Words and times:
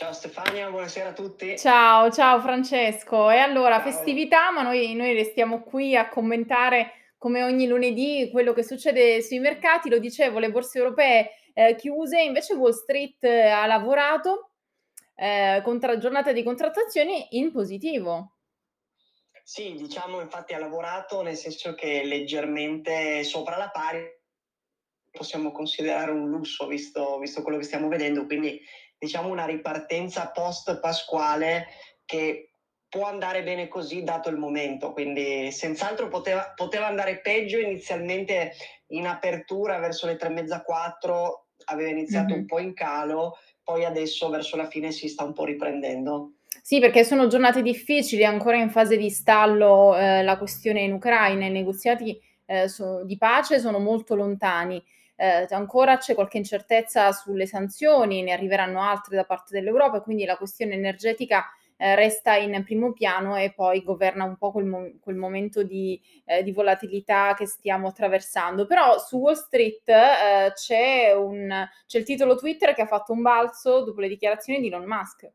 Ciao 0.00 0.14
Stefania, 0.14 0.70
buonasera 0.70 1.10
a 1.10 1.12
tutti. 1.12 1.58
Ciao, 1.58 2.10
ciao 2.10 2.40
Francesco. 2.40 3.28
E 3.28 3.36
allora 3.36 3.82
Ciao. 3.82 3.92
festività, 3.92 4.50
ma 4.50 4.62
noi 4.62 4.94
noi 4.94 5.12
restiamo 5.12 5.62
qui 5.62 5.94
a 5.94 6.08
commentare 6.08 7.12
come 7.18 7.42
ogni 7.44 7.66
lunedì 7.66 8.30
quello 8.32 8.54
che 8.54 8.62
succede 8.62 9.20
sui 9.20 9.40
mercati. 9.40 9.90
Lo 9.90 9.98
dicevo, 9.98 10.38
le 10.38 10.50
borse 10.50 10.78
europee, 10.78 11.32
ehm, 11.52 11.76
chiuse, 11.76 12.18
invece 12.18 12.54
Wall 12.54 12.72
Street 12.72 13.22
eh, 13.24 13.48
ha 13.48 13.66
lavorato, 13.66 14.52
ehm, 15.16 15.60
contra 15.60 15.98
giornata 15.98 16.32
di 16.32 16.42
contrattazioni 16.44 17.36
in 17.36 17.52
positivo. 17.52 18.36
Sì, 19.42 19.74
diciamo 19.74 20.22
infatti 20.22 20.54
ha 20.54 20.58
lavorato 20.58 21.20
nel 21.20 21.36
senso 21.36 21.74
che 21.74 22.04
leggermente 22.04 23.22
sopra 23.22 23.58
la 23.58 23.68
pari 23.68 24.18
possiamo 25.10 25.50
considerare 25.52 26.12
un 26.12 26.30
lusso 26.30 26.66
visto, 26.68 27.18
visto 27.18 27.42
quello 27.42 27.58
che 27.58 27.64
stiamo 27.64 27.88
vedendo, 27.88 28.24
quindi 28.24 28.60
diciamo 29.00 29.28
una 29.30 29.46
ripartenza 29.46 30.28
post 30.28 30.78
pasquale 30.78 31.68
che 32.04 32.50
può 32.86 33.06
andare 33.06 33.42
bene 33.42 33.66
così 33.66 34.02
dato 34.02 34.28
il 34.28 34.36
momento, 34.36 34.92
quindi 34.92 35.50
senz'altro 35.52 36.08
poteva, 36.08 36.52
poteva 36.54 36.86
andare 36.86 37.20
peggio 37.20 37.58
inizialmente 37.58 38.52
in 38.88 39.06
apertura 39.06 39.78
verso 39.78 40.06
le 40.06 40.16
tre 40.16 40.28
e 40.28 40.32
mezza, 40.32 40.62
quattro, 40.62 41.46
aveva 41.66 41.90
iniziato 41.90 42.34
Mh-mh. 42.34 42.40
un 42.40 42.46
po' 42.46 42.58
in 42.58 42.74
calo, 42.74 43.38
poi 43.62 43.84
adesso 43.84 44.28
verso 44.28 44.56
la 44.56 44.66
fine 44.68 44.90
si 44.90 45.08
sta 45.08 45.24
un 45.24 45.32
po' 45.32 45.44
riprendendo. 45.44 46.32
Sì, 46.62 46.78
perché 46.78 47.04
sono 47.04 47.26
giornate 47.28 47.62
difficili, 47.62 48.24
ancora 48.24 48.56
in 48.56 48.70
fase 48.70 48.98
di 48.98 49.08
stallo, 49.08 49.96
ehm, 49.96 50.24
la 50.24 50.36
questione 50.36 50.80
in 50.82 50.92
Ucraina, 50.92 51.46
i 51.46 51.50
negoziati, 51.50 52.20
ehm, 52.44 52.66
so 52.66 53.04
di 53.04 53.16
pace 53.16 53.60
sono 53.60 53.78
molto 53.78 54.14
lontani. 54.14 54.82
T 55.46 55.52
ancora 55.52 55.98
c'è 55.98 56.14
qualche 56.14 56.38
incertezza 56.38 57.12
sulle 57.12 57.46
sanzioni, 57.46 58.22
ne 58.22 58.32
arriveranno 58.32 58.80
altre 58.82 59.16
da 59.16 59.24
parte 59.24 59.52
dell'Europa 59.54 59.98
e 59.98 60.00
quindi 60.02 60.24
la 60.24 60.36
questione 60.38 60.72
energetica, 60.74 61.44
ehm, 61.76 61.94
resta 61.94 62.36
in 62.36 62.62
primo 62.64 62.92
piano 62.92 63.36
e 63.36 63.52
poi 63.52 63.82
governa 63.82 64.24
un 64.24 64.36
po' 64.36 64.50
quel 64.52 64.64
mo 64.64 64.90
quel 65.00 65.16
momento 65.16 65.62
di 65.62 66.00
ehm, 66.24 66.40
di 66.42 66.52
volatilità 66.52 67.34
che 67.36 67.46
stiamo 67.46 67.88
attraversando. 67.88 68.66
Però 68.66 68.98
su 68.98 69.18
Wall 69.18 69.34
Street, 69.34 69.86
ehm, 69.88 70.52
c'è 70.54 71.12
un 71.14 71.68
c'è 71.86 71.98
il 71.98 72.04
titolo 72.04 72.36
Twitter 72.36 72.72
che 72.74 72.82
ha 72.82 72.86
fatto 72.86 73.12
un 73.12 73.20
balzo 73.22 73.84
dopo 73.84 74.00
le 74.00 74.08
dichiarazioni 74.08 74.60
di 74.60 74.68
Elon 74.68 74.84
Musk. 74.86 75.30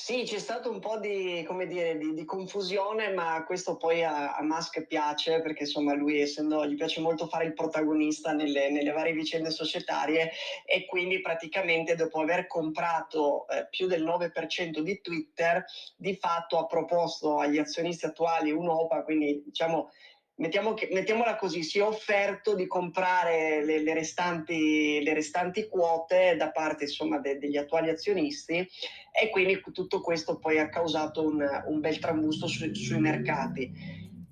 Sì, 0.00 0.22
c'è 0.22 0.38
stato 0.38 0.70
un 0.70 0.78
po' 0.78 1.00
di, 1.00 1.44
dire, 1.66 1.98
di, 1.98 2.14
di 2.14 2.24
confusione, 2.24 3.12
ma 3.12 3.42
questo 3.44 3.76
poi 3.76 4.04
a, 4.04 4.36
a 4.36 4.42
Musk 4.44 4.86
piace 4.86 5.42
perché 5.42 5.64
insomma 5.64 5.92
lui 5.92 6.20
essendo, 6.20 6.64
gli 6.64 6.76
piace 6.76 7.00
molto 7.00 7.26
fare 7.26 7.46
il 7.46 7.52
protagonista 7.52 8.32
nelle, 8.32 8.70
nelle 8.70 8.92
varie 8.92 9.12
vicende 9.12 9.50
societarie 9.50 10.30
e 10.64 10.86
quindi 10.86 11.20
praticamente 11.20 11.96
dopo 11.96 12.20
aver 12.20 12.46
comprato 12.46 13.48
eh, 13.48 13.66
più 13.68 13.88
del 13.88 14.04
9% 14.04 14.78
di 14.78 15.00
Twitter, 15.00 15.64
di 15.96 16.14
fatto 16.14 16.58
ha 16.58 16.66
proposto 16.66 17.38
agli 17.38 17.58
azionisti 17.58 18.06
attuali 18.06 18.52
un'OPA, 18.52 19.02
quindi 19.02 19.42
diciamo 19.44 19.90
Mettiamo 20.38 20.72
che, 20.72 20.88
mettiamola 20.92 21.34
così, 21.34 21.64
si 21.64 21.80
è 21.80 21.82
offerto 21.82 22.54
di 22.54 22.68
comprare 22.68 23.64
le, 23.64 23.82
le, 23.82 23.92
restanti, 23.92 25.02
le 25.02 25.12
restanti, 25.12 25.68
quote 25.68 26.36
da 26.36 26.52
parte 26.52 26.84
insomma, 26.84 27.18
de, 27.18 27.38
degli 27.38 27.56
attuali 27.56 27.90
azionisti 27.90 28.56
e 28.56 29.30
quindi 29.30 29.60
tutto 29.72 30.00
questo 30.00 30.38
poi 30.38 30.60
ha 30.60 30.68
causato 30.68 31.26
un, 31.26 31.44
un 31.66 31.80
bel 31.80 31.98
trambusto 31.98 32.46
su, 32.46 32.72
sui 32.72 33.00
mercati. 33.00 33.72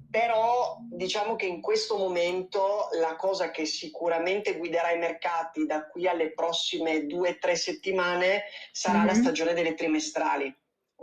Però 0.08 0.78
diciamo 0.88 1.34
che 1.34 1.46
in 1.46 1.60
questo 1.60 1.98
momento 1.98 2.88
la 3.00 3.16
cosa 3.16 3.50
che 3.50 3.64
sicuramente 3.64 4.56
guiderà 4.56 4.92
i 4.92 4.98
mercati 4.98 5.66
da 5.66 5.88
qui 5.88 6.06
alle 6.06 6.32
prossime 6.32 7.06
due 7.06 7.30
o 7.30 7.36
tre 7.40 7.56
settimane 7.56 8.44
sarà 8.70 9.02
la 9.02 9.12
Mh-mh. 9.12 9.20
stagione 9.20 9.54
delle 9.54 9.74
trimestrali 9.74 10.54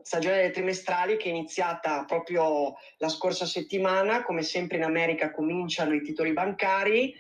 stagione 0.03 0.37
delle 0.37 0.51
trimestrali 0.51 1.17
che 1.17 1.25
è 1.25 1.31
iniziata 1.31 2.03
proprio 2.05 2.75
la 2.97 3.09
scorsa 3.09 3.45
settimana, 3.45 4.23
come 4.23 4.43
sempre 4.43 4.77
in 4.77 4.83
America 4.83 5.31
cominciano 5.31 5.93
i 5.93 6.02
titoli 6.02 6.33
bancari, 6.33 7.15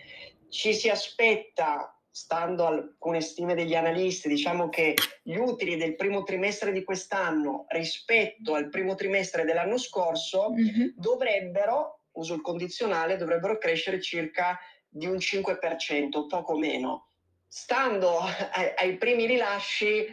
ci 0.49 0.73
si 0.73 0.89
aspetta, 0.89 1.97
stando 2.11 2.65
a 2.65 2.69
alcune 2.69 3.21
stime 3.21 3.55
degli 3.55 3.73
analisti, 3.73 4.27
diciamo 4.27 4.69
che 4.69 4.93
gli 5.23 5.35
utili 5.35 5.77
del 5.77 5.95
primo 5.95 6.23
trimestre 6.23 6.71
di 6.71 6.83
quest'anno 6.83 7.65
rispetto 7.69 8.53
al 8.53 8.69
primo 8.69 8.93
trimestre 8.93 9.45
dell'anno 9.45 9.79
scorso 9.79 10.51
Mh-mh. 10.51 10.93
dovrebbero, 10.95 12.01
uso 12.11 12.35
il 12.35 12.41
condizionale, 12.41 13.17
dovrebbero 13.17 13.57
crescere 13.57 13.99
circa 13.99 14.59
di 14.87 15.07
un 15.07 15.15
5%, 15.15 16.27
poco 16.27 16.55
meno. 16.55 17.07
Stando 17.47 18.19
ai, 18.19 18.73
ai 18.75 18.97
primi 18.97 19.25
rilasci, 19.25 20.05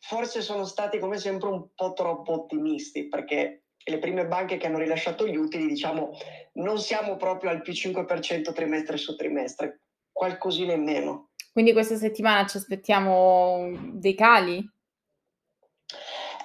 forse 0.00 0.42
sono 0.42 0.64
stati 0.64 0.98
come 0.98 1.18
sempre 1.18 1.48
un 1.48 1.68
po' 1.74 1.92
troppo 1.92 2.32
ottimisti 2.32 3.08
perché 3.08 3.64
le 3.82 3.98
prime 3.98 4.26
banche 4.26 4.56
che 4.56 4.66
hanno 4.66 4.78
rilasciato 4.78 5.26
gli 5.26 5.36
utili, 5.36 5.66
diciamo, 5.66 6.10
non 6.54 6.78
siamo 6.78 7.16
proprio 7.16 7.50
al 7.50 7.62
più 7.62 7.72
5% 7.72 8.52
trimestre 8.52 8.96
su 8.96 9.16
trimestre, 9.16 9.82
qualcosina 10.12 10.72
in 10.72 10.82
meno. 10.82 11.30
Quindi 11.52 11.72
questa 11.72 11.96
settimana 11.96 12.46
ci 12.46 12.58
aspettiamo 12.58 13.70
dei 13.92 14.14
cali? 14.14 14.58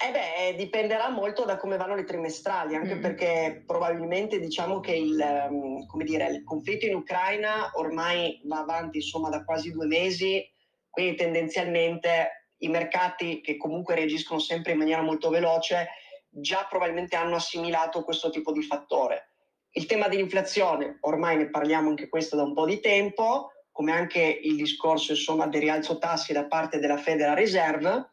Eh 0.02 0.12
beh, 0.12 0.56
dipenderà 0.58 1.10
molto 1.10 1.46
da 1.46 1.58
come 1.58 1.78
vanno 1.78 1.96
le 1.96 2.04
trimestrali, 2.04 2.76
anche 2.76 2.96
Mh. 2.96 3.02
perché 3.02 3.64
probabilmente 3.66 4.40
diciamo 4.40 4.80
che 4.80 4.96
il, 4.96 5.86
come 5.88 6.04
dire, 6.04 6.28
il 6.30 6.44
conflitto 6.44 6.86
in 6.86 6.96
Ucraina 6.96 7.72
ormai 7.76 8.42
va 8.46 8.60
avanti 8.60 8.98
insomma 8.98 9.30
da 9.30 9.44
quasi 9.44 9.72
due 9.72 9.88
mesi, 9.88 10.44
quindi 10.90 11.16
tendenzialmente 11.16 12.45
i 12.60 12.70
mercati 12.70 13.42
che 13.42 13.58
comunque 13.58 13.96
reagiscono 13.96 14.40
sempre 14.40 14.72
in 14.72 14.78
maniera 14.78 15.02
molto 15.02 15.30
veloce 15.30 15.88
già 16.30 16.66
probabilmente 16.70 17.16
hanno 17.16 17.36
assimilato 17.36 18.04
questo 18.04 18.30
tipo 18.30 18.52
di 18.52 18.62
fattore. 18.62 19.30
Il 19.72 19.86
tema 19.86 20.08
dell'inflazione, 20.08 20.98
ormai 21.02 21.38
ne 21.38 21.50
parliamo 21.50 21.90
anche 21.90 22.10
questo 22.10 22.36
da 22.36 22.44
un 22.44 22.54
po' 22.54 22.66
di 22.66 22.80
tempo, 22.80 23.52
come 23.72 23.92
anche 23.92 24.22
il 24.22 24.56
discorso 24.56 25.12
insomma 25.12 25.48
del 25.48 25.62
rialzo 25.62 25.98
tassi 25.98 26.34
da 26.34 26.46
parte 26.46 26.80
della 26.80 26.98
Federal 26.98 27.36
Reserve. 27.36 28.12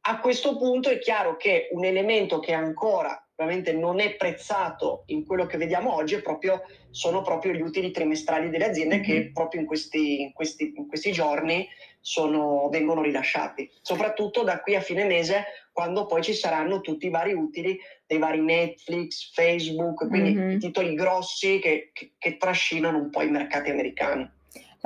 A 0.00 0.18
questo 0.20 0.56
punto 0.56 0.88
è 0.88 0.98
chiaro 0.98 1.36
che 1.36 1.68
un 1.72 1.84
elemento 1.84 2.38
che 2.38 2.52
ancora 2.52 3.20
ovviamente 3.36 3.72
non 3.72 4.00
è 4.00 4.14
prezzato 4.16 5.02
in 5.06 5.24
quello 5.24 5.46
che 5.46 5.58
vediamo 5.58 5.94
oggi 5.94 6.14
è 6.14 6.22
proprio, 6.22 6.62
sono 6.90 7.22
proprio 7.22 7.52
gli 7.52 7.60
utili 7.60 7.90
trimestrali 7.90 8.48
delle 8.48 8.68
aziende 8.68 9.00
che 9.00 9.30
proprio 9.32 9.60
in 9.60 9.66
questi, 9.66 10.22
in 10.22 10.32
questi, 10.32 10.72
in 10.74 10.86
questi 10.86 11.12
giorni 11.12 11.68
sono, 12.00 12.68
vengono 12.70 13.02
rilasciati, 13.02 13.70
soprattutto 13.82 14.42
da 14.42 14.60
qui 14.60 14.74
a 14.74 14.80
fine 14.80 15.04
mese 15.04 15.44
quando 15.72 16.06
poi 16.06 16.22
ci 16.22 16.32
saranno 16.32 16.80
tutti 16.80 17.06
i 17.06 17.10
vari 17.10 17.34
utili 17.34 17.78
dei 18.06 18.18
vari 18.18 18.40
Netflix, 18.40 19.32
Facebook, 19.34 20.06
quindi 20.08 20.30
i 20.30 20.34
Mh-mh. 20.34 20.58
titoli 20.58 20.94
grossi 20.94 21.58
che, 21.58 21.90
che, 21.92 22.12
che 22.16 22.36
trascinano 22.38 22.96
un 22.96 23.10
po' 23.10 23.22
i 23.22 23.30
mercati 23.30 23.70
americani. 23.70 24.30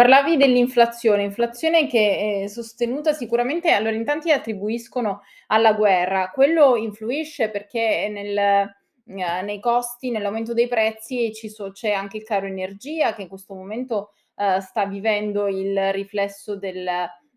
Parlavi 0.01 0.39
dell'inflazione, 0.39 1.25
inflazione 1.25 1.87
che 1.87 2.45
è 2.45 2.47
sostenuta 2.49 3.13
sicuramente 3.13 3.71
allora 3.71 3.95
in 3.95 4.07
tanti 4.07 4.33
attribuiscono 4.33 5.21
alla 5.49 5.75
guerra. 5.75 6.31
Quello 6.31 6.75
influisce 6.77 7.51
perché 7.51 8.09
nel 8.11 8.35
ehm, 8.39 9.45
nei 9.45 9.61
costi, 9.61 10.11
nell'aumento 10.11 10.55
dei 10.55 10.69
prezzi 10.69 11.31
so 11.35 11.73
c'è 11.73 11.91
anche 11.91 12.17
il 12.17 12.23
caro 12.23 12.47
energia 12.47 13.13
che 13.13 13.21
in 13.21 13.29
questo 13.29 13.53
momento, 13.53 14.13
uhm, 14.37 14.61
sta 14.61 14.87
vivendo 14.87 15.49
il 15.49 15.93
riflesso 15.93 16.57
del 16.57 16.89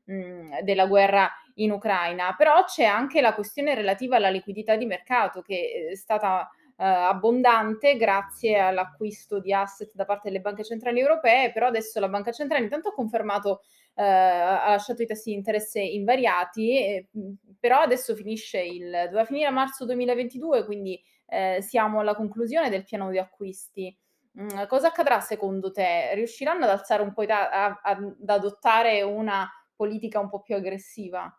mhmm, 0.05 0.61
della 0.61 0.85
guerra 0.85 1.29
in 1.55 1.71
Ucraina. 1.71 2.33
Però 2.37 2.63
c'è 2.63 2.85
anche 2.85 3.19
la 3.19 3.33
questione 3.33 3.75
relativa 3.75 4.15
alla 4.15 4.29
liquidità 4.29 4.77
di 4.77 4.85
mercato 4.85 5.41
che 5.41 5.89
è 5.91 5.95
stata 5.97 6.49
ehm, 6.77 6.85
abbondante 6.87 7.95
grazie 7.97 8.57
all'acquisto 8.59 9.39
di 9.39 9.53
asset 9.53 9.91
da 9.93 10.05
parte 10.05 10.29
delle 10.29 10.41
banche 10.41 10.63
centrali 10.63 10.99
europee, 10.99 11.51
però 11.51 11.67
adesso 11.67 11.99
la 11.99 12.09
banca 12.09 12.31
centrale 12.31 12.63
intanto 12.63 12.89
ha 12.89 12.93
confermato 12.93 13.61
ehm, 13.95 14.05
ha 14.05 14.69
lasciato 14.69 15.01
i 15.01 15.05
tassi 15.05 15.29
di 15.31 15.35
interesse 15.35 15.79
invariati 15.81 16.77
e, 16.77 17.07
mhmm, 17.11 17.33
però 17.59 17.79
adesso 17.79 18.15
finisce 18.15 18.59
il 18.61 18.89
doveva 18.89 19.25
finire 19.25 19.47
a 19.47 19.51
marzo 19.51 19.85
2022, 19.85 20.65
quindi, 20.65 21.01
ehm, 21.27 21.59
siamo 21.59 21.99
alla 21.99 22.15
conclusione 22.15 22.69
del 22.69 22.83
piano 22.83 23.09
di 23.11 23.17
acquisti. 23.19 23.95
Mhmm, 24.33 24.67
cosa 24.67 24.87
accadrà 24.87 25.19
secondo 25.21 25.71
te? 25.71 26.13
Riusciranno 26.15 26.63
ad 26.65 26.71
alzare 26.71 27.03
un 27.03 27.13
po' 27.13 27.23
i 27.23 27.27
ta 27.27 27.49
a 27.49 27.79
ad 27.83 28.15
adottare 28.29 29.01
una 29.03 29.47
politica 29.75 30.19
un 30.19 30.29
po' 30.29 30.41
più 30.41 30.55
aggressiva? 30.55 31.31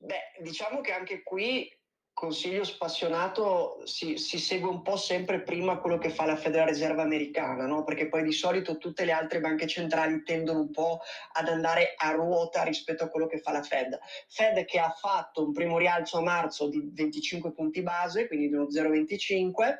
Beh, 0.00 0.32
diciamo 0.42 0.80
che 0.80 0.92
anche 0.92 1.22
qui 1.22 1.68
consiglio 2.14 2.62
spassionato 2.62 3.82
si, 3.84 4.16
si, 4.16 4.38
segue 4.38 4.70
un 4.70 4.82
po' 4.82 4.96
sempre 4.96 5.42
prima 5.42 5.78
quello 5.78 5.98
che 5.98 6.10
fa 6.10 6.24
la 6.24 6.36
Federal 6.36 6.68
Reserve 6.68 7.02
americana, 7.02 7.66
no? 7.66 7.82
perché 7.82 8.08
poi 8.08 8.22
di 8.22 8.32
solito 8.32 8.78
tutte 8.78 9.04
le 9.04 9.10
altre 9.12 9.40
banche 9.40 9.66
centrali 9.66 10.22
tendono 10.22 10.60
un 10.60 10.70
po' 10.70 11.00
ad 11.32 11.48
andare 11.48 11.94
a 11.96 12.12
ruota 12.12 12.62
rispetto 12.62 13.02
a 13.02 13.08
quello 13.08 13.26
che 13.26 13.40
fa 13.40 13.50
la 13.50 13.62
Fed. 13.62 13.98
Fed 14.28 14.64
che 14.64 14.78
ha 14.78 14.90
fatto 14.90 15.44
un 15.44 15.52
primo 15.52 15.76
rialzo 15.76 16.18
a 16.18 16.22
marzo 16.22 16.68
di 16.68 16.88
25 16.92 17.52
punti 17.52 17.82
base, 17.82 18.28
quindi 18.28 18.48
di 18.48 18.54
uno 18.54 18.68
0,25, 18.68 19.74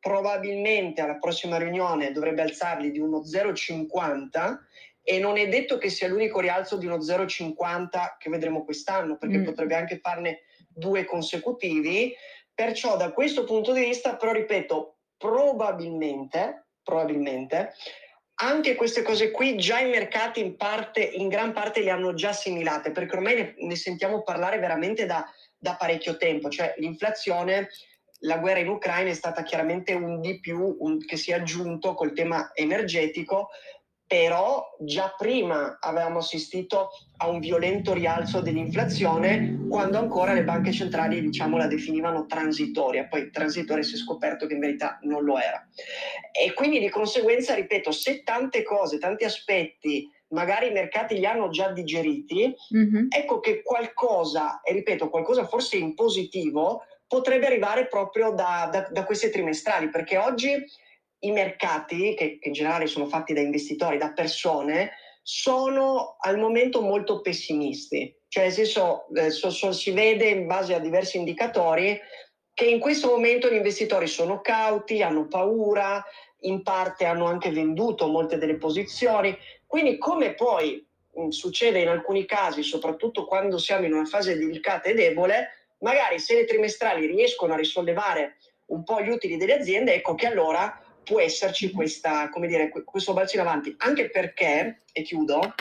probabilmente 0.00 1.00
alla 1.00 1.18
prossima 1.18 1.56
riunione 1.56 2.10
dovrebbe 2.10 2.42
alzarli 2.42 2.90
di 2.90 2.98
uno 2.98 3.20
0,50 3.20 4.58
e 5.02 5.20
non 5.20 5.38
è 5.38 5.46
detto 5.48 5.78
che 5.78 5.88
sia 5.88 6.08
l'unico 6.08 6.40
rialzo 6.40 6.76
di 6.76 6.86
uno 6.86 6.96
0,50 6.96 8.16
che 8.18 8.28
vedremo 8.28 8.64
quest'anno, 8.64 9.16
perché 9.16 9.38
mm. 9.38 9.44
potrebbe 9.44 9.76
anche 9.76 10.00
farne 10.00 10.40
due 10.76 11.04
consecutivi. 11.04 12.14
Perciò 12.54 12.96
da 12.96 13.12
questo 13.12 13.44
punto 13.44 13.72
di 13.72 13.80
vista, 13.80 14.16
però 14.16 14.32
ripeto, 14.32 14.98
probabilmente, 15.16 16.68
probabilmente 16.82 17.72
anche 18.38 18.74
queste 18.74 19.02
cose 19.02 19.30
qui 19.30 19.56
già 19.56 19.78
i 19.80 19.88
mercati 19.88 20.40
in 20.40 20.56
parte, 20.56 21.00
in 21.00 21.28
gran 21.28 21.52
parte 21.52 21.82
le 21.82 21.90
hanno 21.90 22.12
già 22.12 22.30
assimilate, 22.30 22.90
perché 22.90 23.16
ormai 23.16 23.34
ne, 23.34 23.54
ne 23.58 23.76
sentiamo 23.76 24.22
parlare 24.22 24.58
veramente 24.58 25.06
da, 25.06 25.24
da, 25.56 25.76
parecchio 25.76 26.16
tempo, 26.18 26.50
cioè 26.50 26.74
l'inflazione, 26.76 27.68
la 28.20 28.38
guerra 28.38 28.58
in 28.58 28.68
Ucraina 28.68 29.10
è 29.10 29.14
stata 29.14 29.42
chiaramente 29.42 29.94
un 29.94 30.20
di 30.20 30.38
più 30.40 30.76
un, 30.80 30.98
che 30.98 31.16
si 31.16 31.30
è 31.30 31.34
aggiunto 31.34 31.94
col 31.94 32.12
tema 32.12 32.50
energetico, 32.52 33.48
però 34.06 34.64
già 34.78 35.14
prima 35.16 35.78
avevamo 35.80 36.18
assistito 36.18 36.90
a 37.16 37.28
un 37.28 37.40
violento 37.40 37.92
rialzo 37.92 38.40
dell'inflazione 38.40 39.66
quando 39.68 39.98
ancora 39.98 40.32
le 40.32 40.44
banche 40.44 40.70
centrali 40.70 41.20
diciamo 41.20 41.56
la 41.56 41.66
definivano 41.66 42.26
transitoria, 42.26 43.06
poi 43.06 43.30
transitoria 43.30 43.82
si 43.82 43.94
è 43.94 43.98
scoperto 43.98 44.46
che 44.46 44.54
in 44.54 44.60
verità 44.60 44.98
non 45.02 45.24
lo 45.24 45.38
era. 45.38 45.66
E 46.30 46.52
quindi 46.52 46.78
di 46.78 46.88
conseguenza, 46.88 47.54
ripeto, 47.54 47.90
se 47.90 48.22
tante 48.22 48.62
cose, 48.62 48.98
tanti 48.98 49.24
aspetti 49.24 50.08
magari 50.28 50.68
i 50.68 50.72
mercati 50.72 51.16
li 51.16 51.26
hanno 51.26 51.48
già 51.50 51.70
digeriti, 51.70 52.52
mm-hmm. 52.76 53.06
ecco 53.10 53.40
che 53.40 53.62
qualcosa, 53.62 54.60
e 54.60 54.72
ripeto, 54.72 55.08
qualcosa 55.08 55.46
forse 55.46 55.76
in 55.76 55.94
positivo, 55.94 56.82
potrebbe 57.06 57.46
arrivare 57.46 57.86
proprio 57.86 58.32
da, 58.32 58.68
da, 58.70 58.88
da 58.90 59.04
queste 59.04 59.30
trimestrali, 59.30 59.88
perché 59.88 60.16
oggi 60.16 60.64
i 61.20 61.30
mercati, 61.30 62.14
che, 62.14 62.38
che 62.38 62.48
in 62.48 62.52
generale 62.52 62.86
sono 62.86 63.06
fatti 63.06 63.32
da 63.32 63.40
investitori, 63.40 63.98
da 63.98 64.12
persone, 64.12 64.92
sono 65.22 66.16
al 66.20 66.38
momento 66.38 66.80
molto 66.82 67.20
pessimisti. 67.20 68.14
Cioè, 68.28 68.44
nel 68.44 68.52
senso, 68.52 69.06
eh, 69.14 69.30
so, 69.30 69.50
so, 69.50 69.72
si 69.72 69.90
vede 69.90 70.28
in 70.28 70.46
base 70.46 70.74
a 70.74 70.78
diversi 70.78 71.16
indicatori 71.16 71.98
che 72.52 72.64
in 72.64 72.78
questo 72.78 73.08
momento 73.08 73.50
gli 73.50 73.56
investitori 73.56 74.06
sono 74.06 74.40
cauti, 74.40 75.02
hanno 75.02 75.26
paura, 75.26 76.02
in 76.40 76.62
parte 76.62 77.04
hanno 77.04 77.26
anche 77.26 77.50
venduto 77.50 78.06
molte 78.06 78.38
delle 78.38 78.56
posizioni. 78.56 79.36
Quindi, 79.66 79.98
come 79.98 80.34
poi 80.34 80.86
mh, 81.14 81.24
mm, 81.24 81.28
succede 81.28 81.80
in 81.80 81.88
alcuni 81.88 82.24
casi, 82.24 82.62
soprattutto 82.62 83.26
quando 83.26 83.58
siamo 83.58 83.84
in 83.84 83.94
una 83.94 84.04
fase 84.04 84.38
delicata 84.38 84.88
e 84.88 84.94
debole, 84.94 85.72
magari 85.78 86.18
se 86.18 86.34
le 86.34 86.44
trimestrali 86.44 87.06
riescono 87.06 87.54
a 87.54 87.56
risollevare 87.56 88.36
un 88.66 88.84
po' 88.84 89.02
gli 89.02 89.08
utili 89.08 89.36
delle 89.36 89.58
aziende, 89.58 89.94
ecco 89.94 90.14
che 90.14 90.26
allora 90.26 90.80
può 91.06 91.20
esserci 91.20 91.70
questa, 91.70 92.28
come 92.30 92.48
dire, 92.48 92.68
questo 92.84 93.12
balzo 93.12 93.36
in 93.36 93.42
avanti, 93.42 93.72
anche 93.78 94.10
perché, 94.10 94.82
e 94.92 95.02
chiudo, 95.02 95.54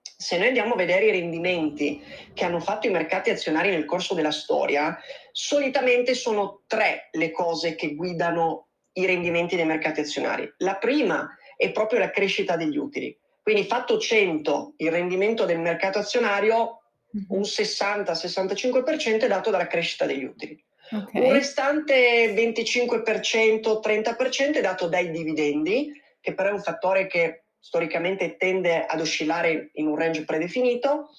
se 0.00 0.38
noi 0.38 0.46
andiamo 0.46 0.74
a 0.74 0.76
vedere 0.76 1.06
i 1.06 1.10
rendimenti 1.10 2.00
che 2.32 2.44
hanno 2.44 2.60
fatto 2.60 2.86
i 2.86 2.90
mercati 2.90 3.30
azionari 3.30 3.70
nel 3.70 3.84
corso 3.84 4.14
della 4.14 4.30
storia, 4.30 4.96
solitamente 5.32 6.14
sono 6.14 6.62
tre 6.68 7.08
le 7.10 7.32
cose 7.32 7.74
che 7.74 7.96
guidano 7.96 8.68
i 8.92 9.06
rendimenti 9.06 9.56
dei 9.56 9.64
mercati 9.64 10.00
azionari. 10.00 10.48
La 10.58 10.76
prima 10.76 11.36
è 11.56 11.72
proprio 11.72 11.98
la 11.98 12.10
crescita 12.10 12.54
degli 12.54 12.76
utili. 12.76 13.18
Quindi 13.42 13.64
fatto 13.64 13.98
100 13.98 14.74
il 14.76 14.92
rendimento 14.92 15.44
del 15.44 15.58
mercato 15.58 15.98
azionario, 15.98 16.82
un 17.28 17.40
60-65% 17.40 19.22
è 19.22 19.26
dato 19.26 19.50
dalla 19.50 19.66
crescita 19.66 20.06
degli 20.06 20.22
utili. 20.22 20.64
Okay. 20.94 21.22
Un 21.22 21.32
restante 21.32 22.34
25%, 22.34 23.80
30% 23.82 24.54
è 24.54 24.60
dato 24.60 24.88
dai 24.88 25.10
dividendi, 25.10 25.90
che 26.20 26.34
però 26.34 26.50
è 26.50 26.52
un 26.52 26.60
fattore 26.60 27.06
che 27.06 27.44
storicamente 27.58 28.36
tende 28.36 28.84
ad 28.84 29.00
oscillare 29.00 29.70
in 29.74 29.86
un 29.86 29.96
range 29.96 30.24
predefinito. 30.24 31.10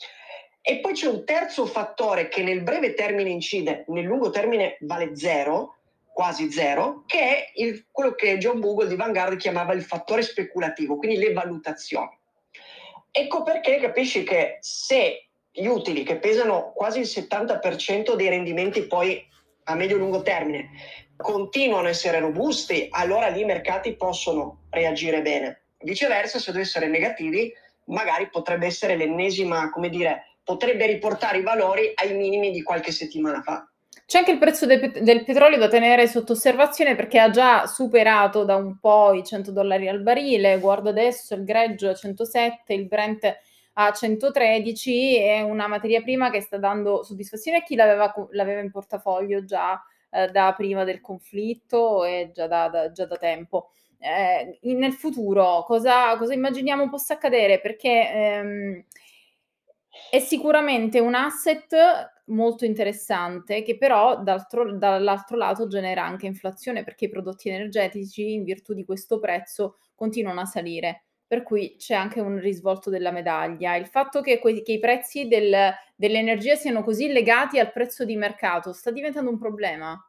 E 0.61 0.79
poi 0.79 0.93
c'è 0.93 1.07
un 1.07 1.25
terzo 1.25 1.65
fattore 1.65 2.27
che 2.27 2.43
nel 2.43 2.61
breve 2.61 2.93
termine 2.93 3.29
incide, 3.29 3.83
nel 3.87 4.05
lungo 4.05 4.29
termine 4.29 4.77
vale 4.81 5.15
zero, 5.15 5.77
quasi 6.13 6.51
zero, 6.51 7.03
che 7.07 7.19
è 7.19 7.51
il, 7.55 7.87
quello 7.89 8.13
che 8.13 8.37
John 8.37 8.59
Bogle 8.59 8.87
di 8.87 8.95
Vanguard 8.95 9.37
chiamava 9.37 9.73
il 9.73 9.83
fattore 9.83 10.21
speculativo, 10.21 10.97
quindi 10.97 11.17
le 11.17 11.33
valutazioni. 11.33 12.15
Ecco 13.11 13.43
perché 13.43 13.79
capisci 13.79 14.23
che 14.23 14.57
se 14.61 15.27
gli 15.51 15.65
utili 15.65 16.03
che 16.03 16.17
pesano 16.17 16.71
quasi 16.73 16.99
il 16.99 17.05
70% 17.05 18.15
dei 18.15 18.29
rendimenti 18.29 18.87
poi 18.87 19.23
a 19.63 19.75
medio-lungo 19.75 20.21
termine 20.21 20.69
continuano 21.23 21.87
a 21.87 21.91
essere 21.91 22.19
robusti, 22.19 22.87
allora 22.91 23.27
lì 23.27 23.41
i 23.41 23.45
mercati 23.45 23.95
possono 23.95 24.63
reagire 24.69 25.21
bene. 25.21 25.61
Viceversa, 25.79 26.39
se 26.39 26.51
dovessero 26.51 26.85
essere 26.85 26.99
negativi, 26.99 27.51
magari 27.85 28.29
potrebbe 28.29 28.65
essere 28.65 28.95
l'ennesima, 28.95 29.69
come 29.69 29.89
dire, 29.89 30.37
potrebbe 30.43 30.85
riportare 30.85 31.39
i 31.39 31.43
valori 31.43 31.91
ai 31.95 32.13
minimi 32.13 32.51
di 32.51 32.61
qualche 32.61 32.91
settimana 32.91 33.41
fa. 33.41 33.67
C'è 34.05 34.17
anche 34.17 34.31
il 34.31 34.37
prezzo 34.37 34.65
del, 34.65 34.91
del, 35.01 35.23
petrolio 35.23 35.57
da 35.57 35.69
tenere 35.69 36.07
sotto 36.07 36.33
osservazione 36.33 36.95
perché 36.95 37.19
ha 37.19 37.29
già 37.29 37.65
superato 37.67 38.43
da 38.43 38.55
un 38.55 38.77
po' 38.79 39.13
i 39.13 39.23
100 39.23 39.51
dollari 39.51 39.87
al 39.87 40.01
barile. 40.01 40.59
Guardo 40.59 40.89
adesso 40.89 41.35
il 41.35 41.45
greggio 41.45 41.89
a 41.89 41.95
107, 41.95 42.73
il 42.73 42.87
Brent 42.87 43.39
a 43.73 43.91
113 43.91 45.17
è 45.17 45.41
una 45.41 45.67
materia 45.67 46.01
prima 46.01 46.29
che 46.29 46.41
sta 46.41 46.57
dando 46.57 47.03
soddisfazione 47.03 47.57
a 47.57 47.63
chi 47.63 47.75
l'aveva, 47.75 48.13
l'aveva 48.31 48.59
in 48.61 48.71
portafoglio 48.71 49.43
già 49.43 49.81
eh, 50.11 50.27
da 50.29 50.53
prima 50.55 50.83
del 50.83 51.01
conflitto 51.01 52.03
e 52.05 52.31
già 52.33 52.47
da, 52.47 52.69
da, 52.69 52.91
già 52.91 53.05
da 53.05 53.17
tempo. 53.17 53.71
Eh, 53.97 54.59
nel 54.73 54.93
futuro 54.93 55.63
cosa, 55.65 56.17
cosa, 56.17 56.33
immaginiamo 56.33 56.89
possa 56.89 57.13
accadere? 57.15 57.59
Perché 57.61 58.11
ehm, 58.11 58.85
è 60.09 60.19
sicuramente 60.19 60.99
un 60.99 61.15
asset 61.15 62.11
molto 62.27 62.65
interessante 62.65 63.63
che 63.63 63.77
però 63.77 64.21
dall'altro 64.21 65.37
lato 65.37 65.67
genera 65.67 66.03
anche 66.05 66.25
inflazione 66.25 66.83
perché 66.83 67.05
i 67.05 67.09
prodotti 67.09 67.49
energetici 67.49 68.33
in 68.33 68.43
virtù 68.43 68.73
di 68.73 68.85
questo 68.85 69.19
prezzo 69.19 69.77
continuano 69.95 70.41
a 70.41 70.45
salire 70.45 71.03
per 71.33 71.41
cui 71.41 71.77
c'è 71.79 71.95
anche 71.95 72.19
un 72.19 72.39
risvolto 72.39 72.91
della 72.91 73.09
medaglia. 73.09 73.75
Il 73.75 73.87
fatto 73.87 74.21
che, 74.21 74.37
que- 74.37 74.61
che 74.61 74.73
i 74.73 74.79
prezzi 74.79 75.27
del, 75.27 75.73
dell'energia 75.95 76.53
siano 76.53 76.83
così 76.83 77.11
legati 77.11 77.57
al 77.57 77.71
prezzo 77.71 78.05
di 78.05 78.15
mercato 78.15 78.71
sta 78.71 78.91
diventando 78.91 79.31
un 79.31 79.39
problema. 79.39 79.99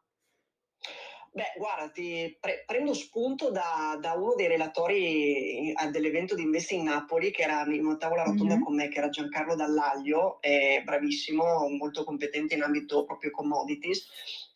Beh, 1.33 1.55
guarda, 1.57 1.89
ti 1.89 2.37
pre- 2.39 2.63
prendo 2.67 2.93
spunto 2.93 3.51
da, 3.51 3.97
da, 3.99 4.13
uno 4.13 4.35
dei 4.35 4.49
relatori 4.49 5.73
dell'evento 5.91 6.35
di 6.35 6.43
Investi 6.43 6.75
in 6.75 6.85
Napoli, 6.85 7.31
che 7.31 7.43
era 7.43 7.65
in 7.65 7.87
una 7.87 7.97
tavola 7.97 8.25
rotonda 8.25 8.57
mm-hmm. 8.57 8.63
con 8.63 8.75
me, 8.75 8.89
che 8.89 8.99
era 8.99 9.09
Giancarlo 9.09 9.55
Dallaglio, 9.55 10.43
è 10.43 10.83
bravissimo, 10.85 11.69
molto 11.71 12.05
competente 12.05 12.55
in 12.55 12.63
ambito 12.63 13.05
proprio 13.05 13.31
commodities. 13.31 14.07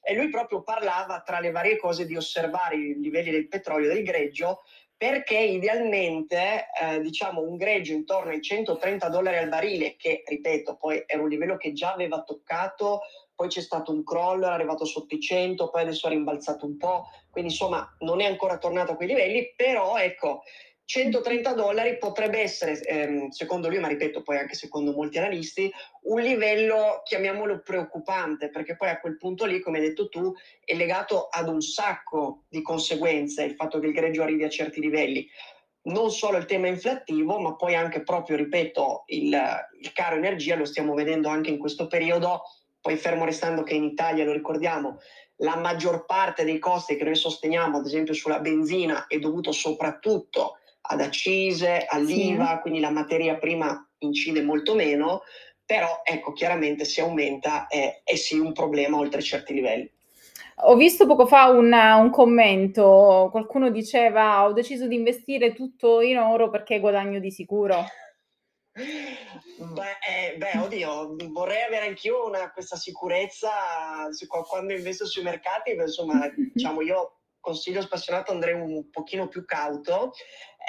E 0.03 0.15
lui 0.15 0.29
proprio 0.29 0.63
parlava 0.63 1.23
tra 1.23 1.41
le 1.41 1.51
varie 1.51 1.79
cose 1.79 2.05
di 2.05 2.15
osservare 2.15 2.77
i 2.77 2.95
livelli 3.01 3.31
del 3.31 3.49
petrolio 3.49 3.91
e 3.91 3.95
del 3.95 4.05
greggio 4.05 4.61
perché 4.99 5.39
idealmente 5.39 6.67
eh, 6.83 7.01
diciamo 7.01 7.41
un 7.41 7.57
greggio 7.57 7.93
intorno 7.93 8.33
ai 8.33 8.43
130 8.43 9.09
dollari 9.09 9.39
al 9.39 9.49
barile, 9.49 9.95
che 9.97 10.25
ripeto 10.27 10.77
poi 10.77 11.05
era 11.07 11.23
un 11.23 11.29
livello 11.29 11.57
che 11.57 11.73
già 11.73 11.93
aveva 11.93 12.25
toccato, 12.25 13.03
poi 13.33 13.47
c'è 13.47 13.61
stato 13.61 13.93
un 13.93 14.03
crollo, 14.03 14.47
era 14.47 14.55
arrivato 14.55 14.85
sotto 14.85 15.15
i 15.15 15.21
100, 15.21 15.71
poi 15.71 15.83
adesso 15.83 16.09
ha 16.09 16.11
rimbalzato 16.11 16.67
un 16.67 16.77
po', 16.77 17.05
quindi 17.31 17.53
insomma 17.53 17.89
non 18.01 18.21
è 18.21 18.25
ancora 18.25 18.59
tornato 18.59 18.93
a 18.93 18.97
quei 18.97 19.07
livelli, 19.07 19.55
però 19.55 19.97
ecco 19.97 20.43
130 20.89 21.53
dollari 21.53 21.99
potrebbe 21.99 22.41
essere, 22.41 22.81
ehm, 22.81 23.29
secondo 23.29 23.69
lui, 23.69 23.79
ma 23.79 23.89
ripeto 23.89 24.23
poi 24.23 24.39
anche 24.39 24.55
secondo 24.55 24.93
molti 24.93 25.19
analisti, 25.19 25.71
un 26.05 26.19
livello, 26.19 27.03
chiamiamolo 27.05 27.61
preoccupante, 27.61 28.49
perché 28.49 28.75
poi 28.75 28.89
a 28.89 28.99
quel 28.99 29.19
punto 29.19 29.45
lì, 29.45 29.61
come 29.61 29.81
hai 29.81 29.89
detto 29.89 30.09
tu, 30.09 30.33
è 30.65 30.75
legato 30.75 31.29
ad 31.31 31.47
un 31.49 31.61
sacco 31.61 32.45
di 32.49 32.63
conseguenze 32.63 33.45
il 33.45 33.55
fatto 33.55 33.79
che 33.81 33.89
il 33.89 33.93
greggio 33.93 34.23
arrivi 34.23 34.45
a 34.45 34.49
certi 34.49 34.81
livelli. 34.81 35.29
Non 35.83 36.11
solo 36.11 36.39
il 36.39 36.47
tema 36.47 36.69
inflattivo, 36.69 37.39
ma 37.39 37.55
poi 37.55 37.75
anche 37.75 38.03
proprio, 38.03 38.37
ripeto, 38.37 39.03
il, 39.09 39.39
il 39.81 39.93
caro 39.93 40.17
energia, 40.17 40.57
lo 40.57 40.65
stiamo 40.65 40.95
vedendo 40.95 41.29
anche 41.29 41.51
in 41.51 41.59
questo 41.59 41.87
periodo, 41.87 42.45
poi 42.81 42.97
fermo 42.97 43.27
restando 43.27 43.63
che 43.63 43.75
in 43.75 43.85
Italia, 43.85 44.25
lo 44.25 44.33
ricordiamo, 44.33 45.01
la 45.41 45.57
maggior 45.57 46.07
parte 46.07 46.45
dei 46.45 46.59
costi 46.59 46.97
che 46.97 47.05
noi 47.05 47.15
sosteniamo, 47.15 47.77
ad 47.77 47.85
esempio 47.85 48.15
sulla 48.15 48.41
benzina, 48.41 49.07
è 49.07 49.19
dovuto 49.19 49.53
soprattutto 49.53 50.55
ad 50.91 51.01
accise, 51.01 51.85
all'IVA, 51.87 52.55
sì. 52.55 52.61
quindi 52.61 52.81
la 52.81 52.91
materia 52.91 53.37
prima 53.37 53.87
incide 53.99 54.43
molto 54.43 54.75
meno, 54.75 55.23
però 55.65 56.01
ecco, 56.03 56.33
chiaramente 56.33 56.85
se 56.85 57.03
aumenta 57.03 57.67
è, 57.67 58.01
è 58.03 58.15
sì 58.15 58.39
un 58.39 58.53
problema 58.53 58.97
oltre 58.97 59.21
certi 59.21 59.53
livelli. 59.53 59.91
Ho 60.63 60.75
visto 60.75 61.07
poco 61.07 61.27
fa 61.27 61.51
un, 61.51 61.73
un, 61.73 62.11
commento, 62.11 63.29
qualcuno 63.31 63.71
diceva 63.71 64.45
ho 64.45 64.53
deciso 64.53 64.89
di 64.89 64.97
investire 64.97 65.53
tutto 65.53 66.01
in 66.01 66.17
oro 66.17 66.51
perché 66.51 66.81
guadagno 66.81 67.21
di 67.21 67.31
sicuro. 67.31 67.85
Beh, 68.73 69.99
eh, 70.09 70.37
beh, 70.37 70.59
oddio, 70.59 71.17
vorrei 71.31 71.63
avere 71.63 71.87
anch'io 71.87 72.27
una, 72.27 72.51
questa 72.51 72.77
sicurezza 72.77 73.51
quando 74.49 74.73
investo 74.73 75.07
sui 75.07 75.23
mercati, 75.23 75.73
insomma, 75.73 76.29
diciamo 76.55 76.81
io 76.81 77.18
consiglio 77.41 77.81
spassionato 77.81 78.33
andrei 78.33 78.55
un 78.55 78.91
pochino 78.91 79.29
più 79.29 79.45
cauto. 79.45 80.13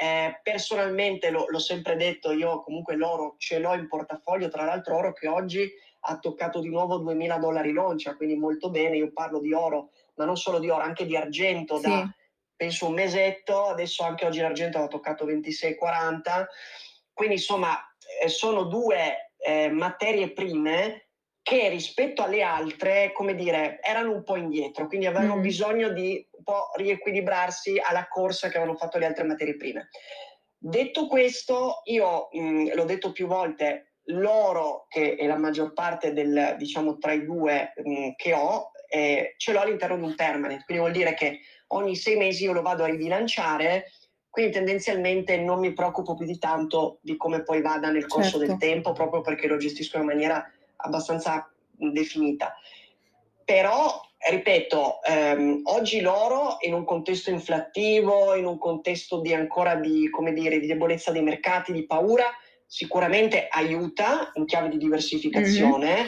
Eh, 0.01 0.39
personalmente 0.43 1.29
lo, 1.29 1.45
l'ho 1.47 1.59
sempre 1.59 1.95
detto, 1.95 2.31
io 2.31 2.61
comunque 2.61 2.95
l'oro 2.95 3.35
ce 3.37 3.59
l'ho 3.59 3.73
in 3.73 3.87
portafoglio, 3.87 4.49
tra 4.49 4.63
l'altro 4.63 4.95
oro 4.95 5.13
che 5.13 5.27
oggi 5.27 5.69
ha 6.01 6.17
toccato 6.17 6.59
di 6.61 6.69
nuovo 6.69 6.97
2000 6.97 7.37
dollari 7.37 7.71
l'oncia, 7.71 8.15
quindi 8.15 8.35
molto 8.35 8.69
bene, 8.69 8.95
io 8.95 9.11
parlo 9.11 9.39
di 9.39 9.53
oro, 9.53 9.89
ma 10.15 10.25
non 10.25 10.37
solo 10.37 10.59
di 10.59 10.69
oro, 10.69 10.83
anche 10.83 11.05
di 11.05 11.17
argento 11.17 11.75
sì. 11.77 11.81
da 11.81 12.09
penso 12.59 12.87
un 12.87 12.93
mesetto, 12.93 13.67
adesso 13.67 14.03
anche 14.03 14.25
oggi 14.25 14.41
l'argento 14.41 14.79
ha 14.79 14.87
toccato 14.87 15.25
26,40, 15.25 16.45
quindi 17.13 17.35
insomma 17.35 17.73
eh, 18.21 18.27
sono 18.27 18.63
due 18.63 19.31
eh, 19.37 19.69
materie 19.69 20.33
prime 20.33 21.08
che 21.41 21.69
rispetto 21.69 22.21
alle 22.21 22.43
altre, 22.43 23.11
come 23.13 23.33
dire, 23.35 23.79
erano 23.81 24.11
un 24.11 24.23
po' 24.23 24.35
indietro, 24.35 24.87
quindi 24.87 25.07
avevano 25.07 25.37
mm. 25.37 25.41
bisogno 25.41 25.89
di 25.89 26.27
un 26.31 26.43
po' 26.43 26.71
riequilibrarsi 26.75 27.79
alla 27.83 28.07
corsa 28.07 28.49
che 28.49 28.57
avevano 28.57 28.77
fatto 28.77 28.97
le 28.97 29.05
altre 29.05 29.23
materie 29.23 29.55
prime. 29.55 29.89
Detto 30.57 31.07
questo, 31.07 31.81
io 31.85 32.27
mh, 32.31 32.73
l'ho 32.75 32.83
detto 32.83 33.11
più 33.11 33.27
volte, 33.27 33.93
l'oro, 34.09 34.85
che 34.89 35.15
è 35.15 35.25
la 35.25 35.37
maggior 35.37 35.73
parte 35.73 36.13
del, 36.13 36.55
diciamo, 36.57 36.97
tra 36.97 37.13
i 37.13 37.25
due 37.25 37.73
mh, 37.75 38.09
che 38.15 38.33
ho, 38.33 38.71
eh, 38.89 39.35
ce 39.37 39.53
l'ho 39.53 39.61
all'interno 39.61 39.95
di 39.95 40.03
un 40.03 40.15
permanent, 40.15 40.65
quindi 40.65 40.83
vuol 40.83 40.95
dire 40.95 41.13
che 41.13 41.39
ogni 41.67 41.95
sei 41.95 42.17
mesi 42.17 42.43
io 42.43 42.53
lo 42.53 42.61
vado 42.61 42.83
a 42.83 42.87
ribilanciare, 42.87 43.85
quindi 44.29 44.51
tendenzialmente 44.51 45.37
non 45.37 45.59
mi 45.59 45.73
preoccupo 45.73 46.15
più 46.15 46.25
di 46.25 46.37
tanto 46.37 46.99
di 47.01 47.15
come 47.17 47.43
poi 47.43 47.61
vada 47.61 47.89
nel 47.89 48.05
corso 48.05 48.37
certo. 48.37 48.45
del 48.45 48.57
tempo, 48.57 48.93
proprio 48.93 49.21
perché 49.21 49.47
lo 49.47 49.57
gestisco 49.57 49.97
in 49.97 50.05
maniera 50.05 50.43
abbastanza 50.81 51.51
definita. 51.69 52.55
Però, 53.43 54.01
ripeto, 54.17 55.01
ehm, 55.01 55.61
oggi 55.63 56.01
l'oro 56.01 56.57
in 56.61 56.73
un 56.73 56.85
contesto 56.85 57.29
inflattivo, 57.29 58.35
in 58.35 58.45
un 58.45 58.57
contesto 58.57 59.21
di 59.21 59.33
ancora 59.33 59.75
di, 59.75 60.09
come 60.09 60.33
dire, 60.33 60.59
di 60.59 60.67
debolezza 60.67 61.11
dei 61.11 61.23
mercati, 61.23 61.71
di 61.71 61.85
paura, 61.85 62.25
sicuramente 62.65 63.47
aiuta 63.49 64.31
in 64.35 64.45
chiave 64.45 64.69
di 64.69 64.77
diversificazione. 64.77 65.93
Mm-hmm. 65.93 66.07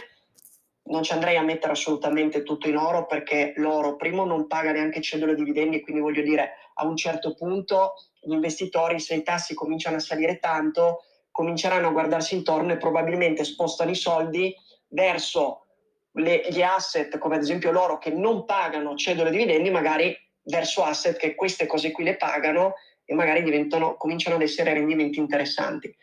Non 0.84 1.04
ci 1.04 1.14
andrei 1.14 1.38
a 1.38 1.42
mettere 1.42 1.74
assolutamente 1.74 2.44
tutto 2.44 2.68
in 2.68 2.76
oro 2.76 3.06
perché 3.06 3.54
l'oro, 3.56 3.96
primo, 3.96 4.26
non 4.26 4.48
paga 4.48 4.72
neanche 4.72 5.02
cedole 5.02 5.36
dividendi, 5.36 5.82
quindi 5.82 6.02
voglio 6.02 6.22
dire, 6.22 6.54
a 6.76 6.86
un 6.86 6.96
certo 6.96 7.34
punto 7.34 7.94
gli 8.22 8.34
investitori, 8.34 9.00
se 9.00 9.16
i 9.16 9.24
tassi 9.24 9.54
cominciano 9.54 9.96
a 9.96 10.00
salire 10.00 10.38
tanto, 10.38 11.06
cominceranno 11.32 11.88
a 11.88 11.92
guardarsi 11.92 12.36
intorno 12.36 12.74
e 12.74 12.78
probabilmente 12.78 13.44
spostano 13.44 13.90
i 13.90 13.96
soldi 13.96 14.54
verso 14.90 15.66
le, 16.14 16.46
gli 16.50 16.62
asset, 16.62 17.18
come 17.18 17.36
ad 17.36 17.42
esempio 17.42 17.72
l'oro, 17.72 17.98
che 17.98 18.12
non 18.12 18.46
pagano 18.46 18.96
cedole 18.96 19.30
e 19.30 19.32
dividendi, 19.32 19.70
magari 19.70 20.16
verso 20.44 20.84
asset 20.84 21.18
che 21.18 21.36
queste 21.36 21.66
cose 21.66 21.92
qui 21.92 22.04
le 22.04 22.18
pagano 22.18 22.74
e 23.06 23.14
magari 23.14 23.44
cominciano 23.98 24.36
ad 24.36 24.42
essere 24.42 24.74
rendimenti 24.74 25.20
interessanti. 25.20 25.94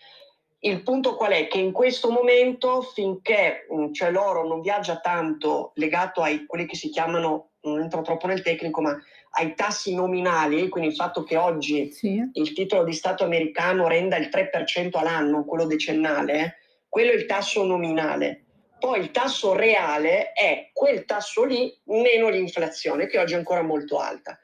Il 0.61 0.83
punto 0.83 1.15
qual 1.15 1.33
è? 1.33 1.47
Che 1.47 1.59
in 1.59 1.71
questo 1.71 2.11
momento, 2.11 2.83
finché 2.83 3.67
mm, 3.73 3.93
cioè 3.93 4.11
l'oro 4.11 4.47
non 4.47 4.61
viaggia 4.61 4.99
tanto 4.99 5.71
legato 5.75 6.21
ai 6.21 6.47
quelli 6.47 6.67
che 6.67 6.75
si 6.75 6.91
chiamano, 6.91 7.51
non 7.61 7.81
entro 7.81 8.03
troppo 8.03 8.27
nel 8.27 8.43
tecnico, 8.43 8.81
ma 8.81 8.97
ai 9.33 9.55
tassi 9.55 9.95
nominali, 9.95 10.69
quindi 10.69 10.91
il 10.91 10.97
fatto 10.97 11.23
che 11.23 11.37
oggi 11.37 11.91
sì. 11.93 12.21
il 12.33 12.53
titolo 12.53 12.85
di 12.85 12.93
Stato 12.93 13.25
americano 13.25 13.89
renda 13.89 14.17
il 14.17 14.29
3% 14.29 14.97
all'anno, 14.99 15.45
quello 15.45 15.67
decennale, 15.67 16.59
quello 16.89 17.13
è 17.13 17.15
il 17.15 17.27
tasso 17.27 17.65
nominale. 17.65 18.45
Poi 18.79 19.01
il 19.01 19.11
tasso 19.11 19.55
reale 19.55 20.33
è 20.33 20.71
quel 20.73 21.05
tasso 21.05 21.45
lì 21.45 21.77
meno 21.85 22.29
l'inflazione, 22.29 23.07
che 23.07 23.19
oggi 23.19 23.35
è 23.35 23.37
ancora 23.37 23.63
molto 23.63 23.99
alta. 23.99 24.39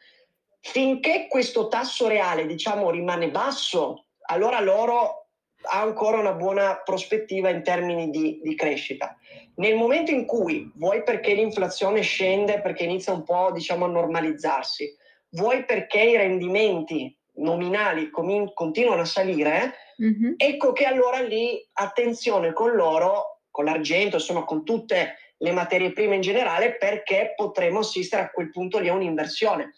Finché 0.60 1.26
questo 1.28 1.68
tasso 1.68 2.08
reale, 2.08 2.46
diciamo, 2.46 2.90
rimane 2.90 3.30
basso, 3.30 4.06
allora 4.26 4.60
l'oro 4.60 5.23
ha 5.64 5.80
ancora 5.80 6.18
una 6.18 6.32
buona 6.32 6.80
prospettiva 6.84 7.48
in 7.50 7.62
termini 7.62 8.10
di, 8.10 8.40
di, 8.42 8.54
crescita. 8.54 9.16
Nel 9.56 9.76
momento 9.76 10.10
in 10.10 10.26
cui, 10.26 10.70
vuoi 10.76 11.02
perché 11.02 11.34
l'inflazione 11.34 12.00
scende, 12.02 12.60
perché 12.60 12.84
inizia 12.84 13.12
un 13.12 13.22
po' 13.22 13.50
diciamo, 13.52 13.84
a 13.84 13.88
normalizzarsi, 13.88 14.94
vuoi 15.30 15.64
perché 15.64 16.00
i 16.00 16.16
rendimenti 16.16 17.16
nominali 17.36 18.10
com- 18.10 18.52
continuano 18.52 19.02
a 19.02 19.06
salire, 19.06 19.74
mm-hmm. 20.02 20.34
ecco 20.36 20.72
che 20.72 20.84
allora 20.84 21.20
lì 21.20 21.66
attenzione 21.72 22.52
con 22.52 22.72
l'oro, 22.72 23.42
con 23.50 23.64
l'argento, 23.64 24.16
insomma 24.16 24.44
con 24.44 24.64
tutte 24.64 25.16
le 25.38 25.52
materie 25.52 25.92
prime 25.92 26.16
in 26.16 26.20
generale, 26.20 26.76
perché 26.76 27.32
potremo 27.36 27.80
assistere 27.80 28.22
a 28.22 28.30
quel 28.30 28.50
punto 28.50 28.78
lì 28.78 28.88
a 28.88 28.94
un'inversione. 28.94 29.74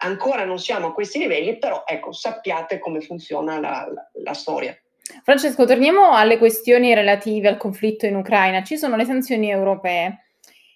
Ancora 0.00 0.44
non 0.44 0.58
siamo 0.58 0.88
a 0.88 0.94
questi 0.94 1.18
livelli, 1.18 1.58
però 1.58 1.82
ecco, 1.84 2.12
sappiate 2.12 2.78
come 2.78 3.00
funziona 3.00 3.58
la, 3.58 3.88
la, 3.92 4.10
la 4.22 4.32
storia. 4.32 4.78
Francesco, 5.22 5.64
torniamo 5.64 6.12
alle 6.12 6.38
questioni 6.38 6.94
relative 6.94 7.48
al 7.48 7.56
conflitto 7.56 8.06
in 8.06 8.16
Ucraina. 8.16 8.62
Ci 8.62 8.76
sono 8.76 8.96
le 8.96 9.04
sanzioni 9.04 9.50
europee 9.50 10.24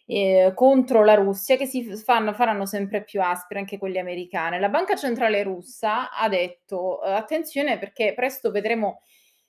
eh, 0.07 0.53
contro 0.55 1.05
la 1.05 1.15
Russia 1.15 1.57
che 1.57 1.67
si 1.67 1.85
fanno, 1.97 2.33
faranno 2.33 2.67
sempre 2.67 3.05
più 3.05 3.23
aspre, 3.23 3.59
anche 3.59 3.79
quelle 3.79 3.99
americane. 3.99 4.59
La 4.59 4.69
Banca 4.69 4.97
Centrale 4.97 5.43
russa 5.43 6.11
ha 6.13 6.29
detto 6.29 7.03
eh, 7.03 7.11
attenzione 7.13 7.79
perché 7.79 8.13
presto 8.15 8.51
vedremo 8.51 9.01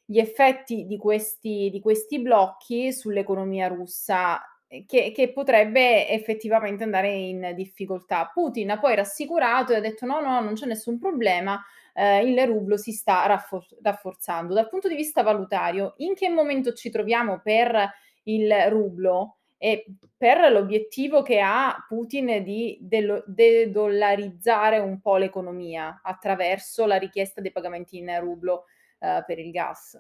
gli 0.05 0.19
effetti 0.19 0.85
di 0.85 0.97
questi, 0.97 1.69
di 1.71 1.79
questi 1.79 2.19
blocchi 2.19 2.91
sull'economia 2.91 3.67
russa 3.67 4.41
eh, 4.67 4.85
che, 4.85 5.11
che, 5.13 5.31
potrebbe 5.31 6.09
effettivamente 6.09 6.83
andare 6.83 7.09
in 7.11 7.53
difficoltà. 7.55 8.29
Putin 8.33 8.71
ha 8.71 8.79
poi 8.79 8.95
rassicurato 8.95 9.73
e 9.73 9.77
ha 9.77 9.81
detto 9.81 10.05
no, 10.05 10.19
no, 10.19 10.39
non 10.41 10.53
c'è 10.53 10.65
nessun 10.65 10.99
problema, 10.99 11.61
eh, 11.93 12.27
il 12.27 12.45
rublo 12.45 12.77
si 12.77 12.91
sta 12.91 13.25
raffor- 13.25 13.77
rafforzando. 13.81 14.53
Dal 14.53 14.67
punto 14.67 14.87
di 14.87 14.95
vista 14.95 15.23
valutario, 15.23 15.93
in 15.97 16.13
che 16.15 16.29
momento 16.29 16.73
ci 16.73 16.89
troviamo 16.89 17.39
per 17.41 17.91
il 18.23 18.51
rublo 18.69 19.37
e 19.57 19.85
per 20.17 20.51
l'obiettivo 20.51 21.21
che 21.21 21.39
ha 21.39 21.85
Putin 21.87 22.43
di 22.43 22.77
de-dollarizzare 22.81 24.79
un 24.79 24.99
po' 24.99 25.15
l'economia 25.15 26.01
attraverso 26.03 26.85
la 26.85 26.97
richiesta 26.97 27.39
dei 27.39 27.51
pagamenti 27.51 27.97
in 27.97 28.19
rublo 28.19 28.65
eh, 28.99 29.23
per 29.25 29.39
il 29.39 29.51
gas? 29.51 29.97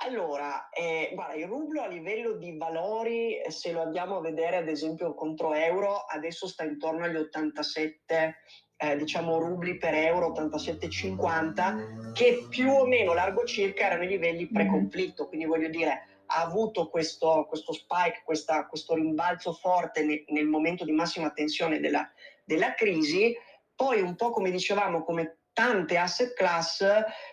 Allora, 0.00 0.68
eh, 0.68 1.10
guarda, 1.14 1.34
il 1.34 1.46
rublo 1.46 1.82
a 1.82 1.88
livello 1.88 2.32
di 2.32 2.56
valori, 2.56 3.40
se 3.48 3.72
lo 3.72 3.80
andiamo 3.80 4.18
a 4.18 4.20
vedere 4.20 4.56
ad 4.56 4.68
esempio 4.68 5.14
contro 5.14 5.54
euro, 5.54 6.04
adesso 6.04 6.46
sta 6.46 6.64
intorno 6.64 7.04
agli 7.04 7.16
87 7.16 8.36
eh, 8.76 8.96
diciamo 8.96 9.38
rubli 9.38 9.78
per 9.78 9.94
euro 9.94 10.32
87,50 10.32 12.12
che 12.12 12.46
più 12.48 12.70
o 12.70 12.86
meno 12.86 13.14
largo 13.14 13.44
circa 13.44 13.86
erano 13.86 14.04
i 14.04 14.08
livelli 14.08 14.44
mm-hmm. 14.44 14.52
pre-conflitto 14.52 15.28
quindi 15.28 15.46
voglio 15.46 15.68
dire 15.68 16.08
ha 16.26 16.42
avuto 16.42 16.88
questo, 16.88 17.46
questo 17.48 17.72
spike 17.72 18.22
questa, 18.24 18.66
questo 18.66 18.94
rimbalzo 18.94 19.52
forte 19.52 20.04
ne, 20.04 20.24
nel 20.28 20.46
momento 20.46 20.84
di 20.84 20.92
massima 20.92 21.30
tensione 21.30 21.80
della, 21.80 22.08
della 22.44 22.74
crisi 22.74 23.34
poi 23.74 24.00
un 24.00 24.14
po' 24.14 24.30
come 24.30 24.50
dicevamo 24.50 25.04
come 25.04 25.38
tante 25.52 25.96
asset 25.96 26.34
class 26.34 26.84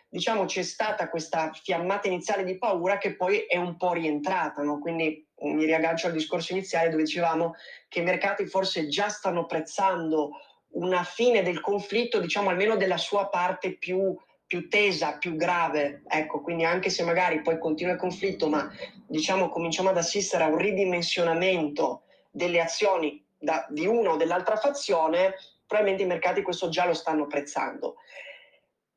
diciamo 0.07 0.45
c'è 0.45 0.62
stata 0.62 1.09
questa 1.09 1.51
fiammata 1.51 2.07
iniziale 2.07 2.45
di 2.45 2.57
paura 2.57 2.97
che 2.97 3.15
poi 3.17 3.39
è 3.39 3.57
un 3.57 3.75
po' 3.75 3.91
rientrata 3.91 4.62
no? 4.62 4.79
quindi 4.79 5.27
mi 5.41 5.65
riaggancio 5.65 6.07
al 6.07 6.13
discorso 6.13 6.53
iniziale 6.53 6.89
dove 6.89 7.03
dicevamo 7.03 7.55
che 7.89 8.00
i 8.00 8.03
mercati 8.03 8.45
forse 8.45 8.88
già 8.88 9.09
stanno 9.09 9.45
prezzando 9.45 10.31
una 10.73 11.03
fine 11.03 11.43
del 11.43 11.59
conflitto, 11.59 12.19
diciamo 12.19 12.49
almeno 12.49 12.75
della 12.75 12.97
sua 12.97 13.27
parte 13.27 13.77
più, 13.77 14.15
più 14.45 14.69
tesa, 14.69 15.17
più 15.17 15.35
grave. 15.35 16.03
Ecco, 16.07 16.41
quindi 16.41 16.63
anche 16.63 16.89
se 16.89 17.03
magari 17.03 17.41
poi 17.41 17.59
continua 17.59 17.93
il 17.93 17.99
conflitto, 17.99 18.47
ma 18.49 18.69
diciamo 19.07 19.49
cominciamo 19.49 19.89
ad 19.89 19.97
assistere 19.97 20.43
a 20.43 20.47
un 20.47 20.57
ridimensionamento 20.57 22.03
delle 22.31 22.61
azioni 22.61 23.23
da, 23.37 23.65
di 23.69 23.85
una 23.85 24.11
o 24.11 24.15
dell'altra 24.15 24.55
fazione, 24.55 25.35
probabilmente 25.65 26.03
i 26.03 26.07
mercati 26.07 26.41
questo 26.41 26.69
già 26.69 26.85
lo 26.85 26.93
stanno 26.93 27.27
prezzando. 27.27 27.95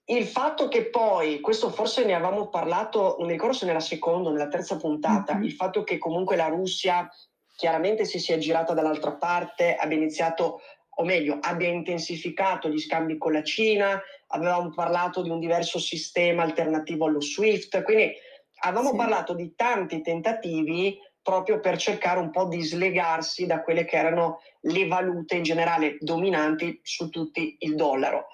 Il 0.09 0.25
fatto 0.27 0.69
che 0.69 0.85
poi, 0.85 1.41
questo 1.41 1.69
forse 1.69 2.05
ne 2.05 2.15
avevamo 2.15 2.49
parlato, 2.49 3.17
non 3.19 3.27
mi 3.27 3.33
ricordo 3.33 3.57
se 3.57 3.67
nella 3.67 3.81
seconda 3.81 4.29
o 4.29 4.33
nella 4.33 4.47
terza 4.47 4.77
puntata, 4.77 5.35
mm-hmm. 5.35 5.43
il 5.43 5.53
fatto 5.53 5.83
che 5.83 5.99
comunque 5.99 6.37
la 6.37 6.47
Russia 6.47 7.11
chiaramente 7.57 8.05
si 8.05 8.21
sia 8.21 8.39
girata 8.39 8.73
dall'altra 8.73 9.15
parte, 9.15 9.75
abbia 9.75 9.97
iniziato 9.97 10.61
o 10.99 11.05
meglio, 11.05 11.39
abbia 11.41 11.69
intensificato 11.69 12.69
gli 12.69 12.79
scambi 12.79 13.19
con 13.19 13.33
la 13.33 13.43
Cina, 13.43 14.01
avevamo 14.29 14.71
parlato 14.71 15.23
di 15.23 15.31
un 15.31 15.39
diverso 15.39 15.79
sistema 15.79 16.43
alternativo 16.43 17.07
allo 17.07 17.21
SWIFT, 17.21 17.83
quindi 17.83 18.13
avevamo 18.61 18.91
sì. 18.91 18.97
parlato 18.97 19.35
di 19.35 19.55
tanti 19.55 20.01
tentativi 20.01 20.99
proprio 21.21 21.61
per 21.61 21.77
cercare 21.77 22.21
un 22.21 22.31
po' 22.31 22.47
di 22.47 22.63
slegarsi 22.63 23.47
da 23.47 23.61
quelle 23.63 23.85
che 23.85 23.97
erano 23.97 24.41
le 24.61 24.87
valute 24.87 25.35
in 25.35 25.43
generale 25.43 25.97
dominanti 26.01 26.81
su 26.83 27.11
tutti 27.11 27.57
il 27.59 27.75
dollaro. 27.75 28.29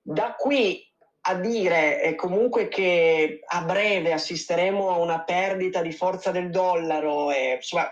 Da 0.00 0.34
qui 0.36 0.91
a 1.24 1.34
dire 1.34 2.14
comunque 2.16 2.66
che 2.66 3.40
a 3.46 3.62
breve 3.62 4.12
assisteremo 4.12 4.90
a 4.90 4.98
una 4.98 5.22
perdita 5.22 5.80
di 5.80 5.92
forza 5.92 6.32
del 6.32 6.50
dollaro, 6.50 7.30
e, 7.30 7.54
insomma, 7.56 7.88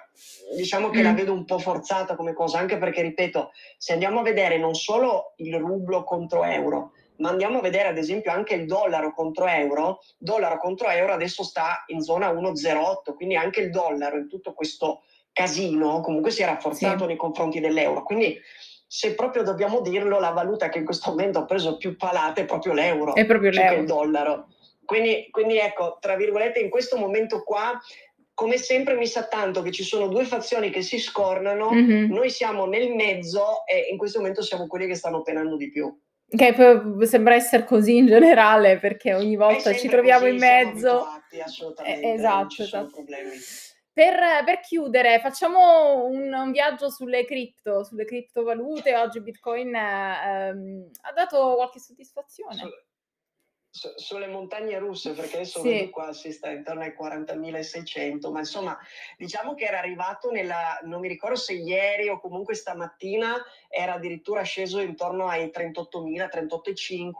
diciamo 0.56 0.90
che 0.90 1.00
mm. 1.00 1.04
la 1.04 1.12
vedo 1.12 1.32
un 1.32 1.44
po' 1.44 1.58
forzata 1.58 2.16
come 2.16 2.32
cosa, 2.32 2.58
anche 2.58 2.76
perché, 2.76 3.02
ripeto, 3.02 3.52
se 3.78 3.92
andiamo 3.92 4.20
a 4.20 4.24
vedere 4.24 4.58
non 4.58 4.74
solo 4.74 5.34
il 5.36 5.56
rublo 5.58 6.02
contro 6.02 6.42
euro, 6.44 6.92
ma 7.18 7.28
andiamo 7.28 7.58
a 7.58 7.62
vedere 7.62 7.88
ad 7.88 7.98
esempio 7.98 8.32
anche 8.32 8.54
il 8.54 8.66
dollaro 8.66 9.12
contro 9.12 9.46
euro, 9.46 10.00
dollaro 10.18 10.58
contro 10.58 10.88
euro 10.88 11.12
adesso 11.12 11.44
sta 11.44 11.84
in 11.88 12.00
zona 12.00 12.32
1,08, 12.32 13.14
quindi 13.14 13.36
anche 13.36 13.60
il 13.60 13.70
dollaro 13.70 14.16
in 14.16 14.28
tutto 14.28 14.54
questo 14.54 15.02
casino 15.32 16.00
comunque 16.00 16.30
si 16.32 16.42
è 16.42 16.46
rafforzato 16.46 17.00
sì. 17.00 17.06
nei 17.06 17.16
confronti 17.16 17.60
dell'euro. 17.60 18.02
Quindi 18.02 18.36
se 18.92 19.14
proprio 19.14 19.44
dobbiamo 19.44 19.82
dirlo, 19.82 20.18
la 20.18 20.30
valuta 20.30 20.68
che 20.68 20.78
in 20.78 20.84
questo 20.84 21.10
momento 21.10 21.38
ha 21.38 21.44
preso 21.44 21.76
più 21.76 21.96
palate 21.96 22.40
è 22.40 22.44
proprio 22.44 22.72
l'euro, 22.72 23.14
è 23.14 23.24
proprio 23.24 23.52
l'euro. 23.52 23.80
il 23.80 23.86
dollaro. 23.86 24.48
Quindi, 24.84 25.28
quindi 25.30 25.58
ecco, 25.58 25.98
tra 26.00 26.16
virgolette, 26.16 26.58
in 26.58 26.70
questo 26.70 26.96
momento 26.96 27.44
qua 27.44 27.80
come 28.34 28.56
sempre 28.56 28.96
mi 28.96 29.06
sa 29.06 29.28
tanto 29.28 29.62
che 29.62 29.70
ci 29.70 29.84
sono 29.84 30.08
due 30.08 30.24
fazioni 30.24 30.70
che 30.70 30.82
si 30.82 30.98
scornano, 30.98 31.70
mm-hmm. 31.70 32.10
noi 32.10 32.30
siamo 32.30 32.66
nel 32.66 32.92
mezzo 32.92 33.64
e 33.64 33.86
in 33.92 33.96
questo 33.96 34.18
momento 34.18 34.42
siamo 34.42 34.66
quelli 34.66 34.88
che 34.88 34.96
stanno 34.96 35.22
penando 35.22 35.56
di 35.56 35.70
più. 35.70 35.96
Che 36.28 36.54
sembra 37.02 37.34
essere 37.34 37.64
così 37.64 37.98
in 37.98 38.06
generale 38.06 38.78
perché 38.78 39.14
ogni 39.14 39.36
volta 39.36 39.72
ci 39.72 39.86
troviamo 39.86 40.22
così, 40.22 40.32
in 40.32 40.38
mezzo. 40.40 40.90
Abituati, 40.90 41.40
assolutamente, 41.40 42.06
eh, 42.06 42.12
esatto, 42.12 42.62
esatto. 42.62 43.04
Per, 44.00 44.18
per, 44.46 44.60
chiudere, 44.60 45.20
facciamo 45.20 46.06
un, 46.06 46.32
un, 46.32 46.50
viaggio 46.52 46.88
sulle 46.88 47.26
cripto, 47.26 47.84
sulle 47.84 48.06
criptovalute. 48.06 48.96
Oggi 48.96 49.20
Bitcoin 49.20 49.74
ehm, 49.74 50.90
ha 51.02 51.12
dato 51.12 51.54
qualche 51.56 51.80
soddisfazione. 51.80 52.86
Su, 53.68 53.90
sulle 53.96 54.26
montagne 54.26 54.78
russe, 54.78 55.12
perché 55.12 55.34
adesso 55.34 55.60
sì. 55.60 55.68
vedo 55.68 55.90
qua 55.90 56.14
si 56.14 56.32
sta 56.32 56.48
intorno 56.48 56.80
ai 56.80 56.94
40.600, 56.98 58.30
ma 58.32 58.38
insomma, 58.38 58.78
diciamo 59.18 59.52
che 59.52 59.66
era 59.66 59.80
arrivato 59.80 60.30
nella, 60.30 60.78
non 60.84 61.00
mi 61.00 61.08
ricordo 61.08 61.36
se 61.36 61.52
ieri 61.52 62.08
o 62.08 62.18
comunque 62.20 62.54
stamattina, 62.54 63.36
era 63.68 63.92
addirittura 63.92 64.40
sceso 64.44 64.80
intorno 64.80 65.28
ai 65.28 65.50
38.000, 65.54 66.26
38.500 66.26 67.12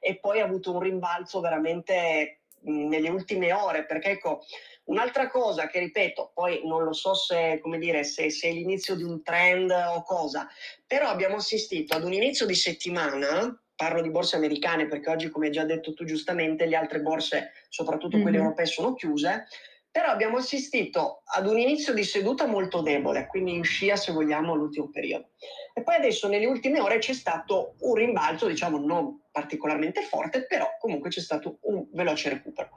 e 0.00 0.18
poi 0.18 0.40
ha 0.40 0.44
avuto 0.44 0.72
un 0.72 0.80
rimbalzo 0.80 1.40
veramente 1.40 2.38
nelle 2.62 3.08
ultime 3.08 3.52
ore, 3.52 3.84
perché 3.84 4.10
ecco, 4.10 4.44
Un'altra 4.84 5.28
cosa 5.28 5.68
che 5.68 5.78
ripeto, 5.78 6.32
poi 6.34 6.62
non 6.64 6.82
lo 6.82 6.92
so 6.92 7.14
se, 7.14 7.60
come 7.62 7.78
dire, 7.78 8.02
se, 8.02 8.30
se, 8.30 8.48
è 8.48 8.52
l'inizio 8.52 8.96
di 8.96 9.04
un 9.04 9.22
trend 9.22 9.70
o 9.70 10.02
cosa, 10.02 10.48
però 10.86 11.08
abbiamo 11.08 11.36
assistito 11.36 11.94
ad 11.94 12.04
un 12.04 12.12
inizio 12.12 12.46
di 12.46 12.54
settimana, 12.54 13.56
parlo 13.76 14.02
di 14.02 14.10
borse 14.10 14.36
americane 14.36 14.88
perché 14.88 15.10
oggi, 15.10 15.30
come 15.30 15.46
hai 15.46 15.52
già 15.52 15.64
detto 15.64 15.94
tu 15.94 16.04
giustamente, 16.04 16.66
le 16.66 16.76
altre 16.76 17.00
borse, 17.00 17.52
soprattutto 17.68 18.20
quelle 18.20 18.36
mm-hmm. 18.36 18.46
europee, 18.46 18.66
sono 18.66 18.94
chiuse, 18.94 19.46
però 19.92 20.08
abbiamo 20.08 20.38
assistito 20.38 21.22
ad 21.26 21.46
un 21.46 21.58
inizio 21.58 21.92
di 21.92 22.02
seduta 22.02 22.46
molto 22.46 22.80
debole, 22.80 23.26
quindi 23.26 23.54
in 23.54 23.62
scia 23.62 23.94
se 23.94 24.10
vogliamo 24.10 24.54
l'ultimo 24.54 24.88
periodo. 24.88 25.28
E 25.74 25.82
poi 25.82 25.96
adesso 25.96 26.28
nelle 26.28 26.46
ultime 26.46 26.80
ore 26.80 26.98
c'è 26.98 27.12
stato 27.12 27.74
un 27.80 27.94
rimbalzo, 27.94 28.46
diciamo 28.46 28.78
non 28.78 29.20
particolarmente 29.30 30.02
forte, 30.02 30.46
però 30.46 30.66
comunque 30.80 31.10
c'è 31.10 31.20
stato 31.20 31.58
un 31.62 31.86
veloce 31.92 32.30
recupero 32.30 32.70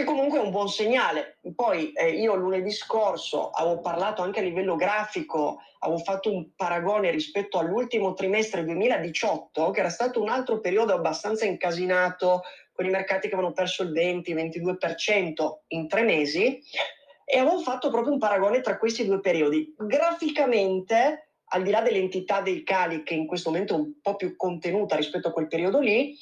che 0.00 0.06
comunque 0.06 0.38
è 0.38 0.42
un 0.42 0.50
buon 0.50 0.68
segnale. 0.68 1.38
Poi 1.54 1.92
eh, 1.92 2.10
io 2.10 2.34
lunedì 2.34 2.70
scorso 2.70 3.50
avevo 3.50 3.80
parlato 3.80 4.22
anche 4.22 4.40
a 4.40 4.42
livello 4.42 4.76
grafico, 4.76 5.60
avevo 5.80 5.98
fatto 5.98 6.32
un 6.32 6.54
paragone 6.56 7.10
rispetto 7.10 7.58
all'ultimo 7.58 8.14
trimestre 8.14 8.64
2018, 8.64 9.70
che 9.70 9.80
era 9.80 9.90
stato 9.90 10.20
un 10.20 10.28
altro 10.28 10.60
periodo 10.60 10.94
abbastanza 10.94 11.44
incasinato, 11.44 12.42
con 12.72 12.86
i 12.86 12.90
mercati 12.90 13.28
che 13.28 13.34
avevano 13.34 13.54
perso 13.54 13.82
il 13.82 13.92
20-22% 13.92 15.32
in 15.68 15.86
tre 15.86 16.02
mesi, 16.02 16.60
e 17.24 17.38
avevo 17.38 17.58
fatto 17.60 17.90
proprio 17.90 18.12
un 18.12 18.18
paragone 18.18 18.60
tra 18.60 18.78
questi 18.78 19.04
due 19.04 19.20
periodi. 19.20 19.74
Graficamente, 19.76 21.32
al 21.52 21.62
di 21.62 21.70
là 21.70 21.82
dell'entità 21.82 22.40
dei 22.40 22.62
cali, 22.62 23.02
che 23.02 23.14
in 23.14 23.26
questo 23.26 23.50
momento 23.50 23.74
è 23.74 23.78
un 23.78 24.00
po' 24.00 24.16
più 24.16 24.34
contenuta 24.34 24.96
rispetto 24.96 25.28
a 25.28 25.32
quel 25.32 25.46
periodo 25.46 25.78
lì, 25.78 26.16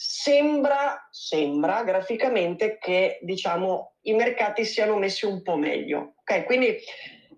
Sembra, 0.00 1.08
sembra 1.10 1.82
graficamente 1.82 2.78
che 2.78 3.18
diciamo, 3.20 3.96
i 4.02 4.12
mercati 4.12 4.64
siano 4.64 4.96
messi 4.96 5.26
un 5.26 5.42
po' 5.42 5.56
meglio. 5.56 6.14
Okay? 6.20 6.44
Quindi 6.44 6.76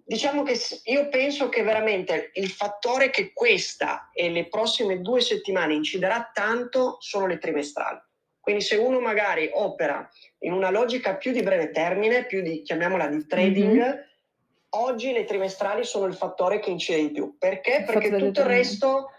diciamo 0.05 0.43
che 0.43 0.61
io 0.85 1.09
penso 1.09 1.49
che 1.49 1.63
veramente 1.63 2.33
il 2.35 2.51
fattore 2.51 3.09
che 3.09 3.33
questa 3.33 4.11
e 4.13 4.29
le 4.29 4.47
prossime 4.49 5.01
due 5.01 5.23
settimane 5.23 5.73
inciderà 5.73 6.31
tanto 6.35 6.99
sono 7.01 7.27
le 7.27 7.39
trimestrali. 7.39 7.99
Quindi 8.39 8.61
se 8.61 8.77
uno 8.77 9.01
magari 9.01 9.49
opera 9.55 10.07
in 10.41 10.53
una 10.53 10.69
logica 10.69 11.17
più 11.17 11.33
di 11.33 11.43
breve 11.43 11.71
termine, 11.71 12.27
più 12.27 12.43
di, 12.43 12.61
chiamiamola 12.61 13.07
di 13.07 13.27
trading, 13.27 13.79
mm-hmm. 13.79 13.99
oggi 14.71 15.13
le 15.13 15.25
trimestrali 15.25 15.83
sono 15.85 16.05
il 16.05 16.15
fattore 16.15 16.61
che 16.61 16.69
incide 16.69 17.01
di 17.01 17.11
più. 17.11 17.39
Perché? 17.39 17.85
Perché 17.87 18.11
tutto 18.11 18.41
il 18.41 18.47
resto 18.47 19.13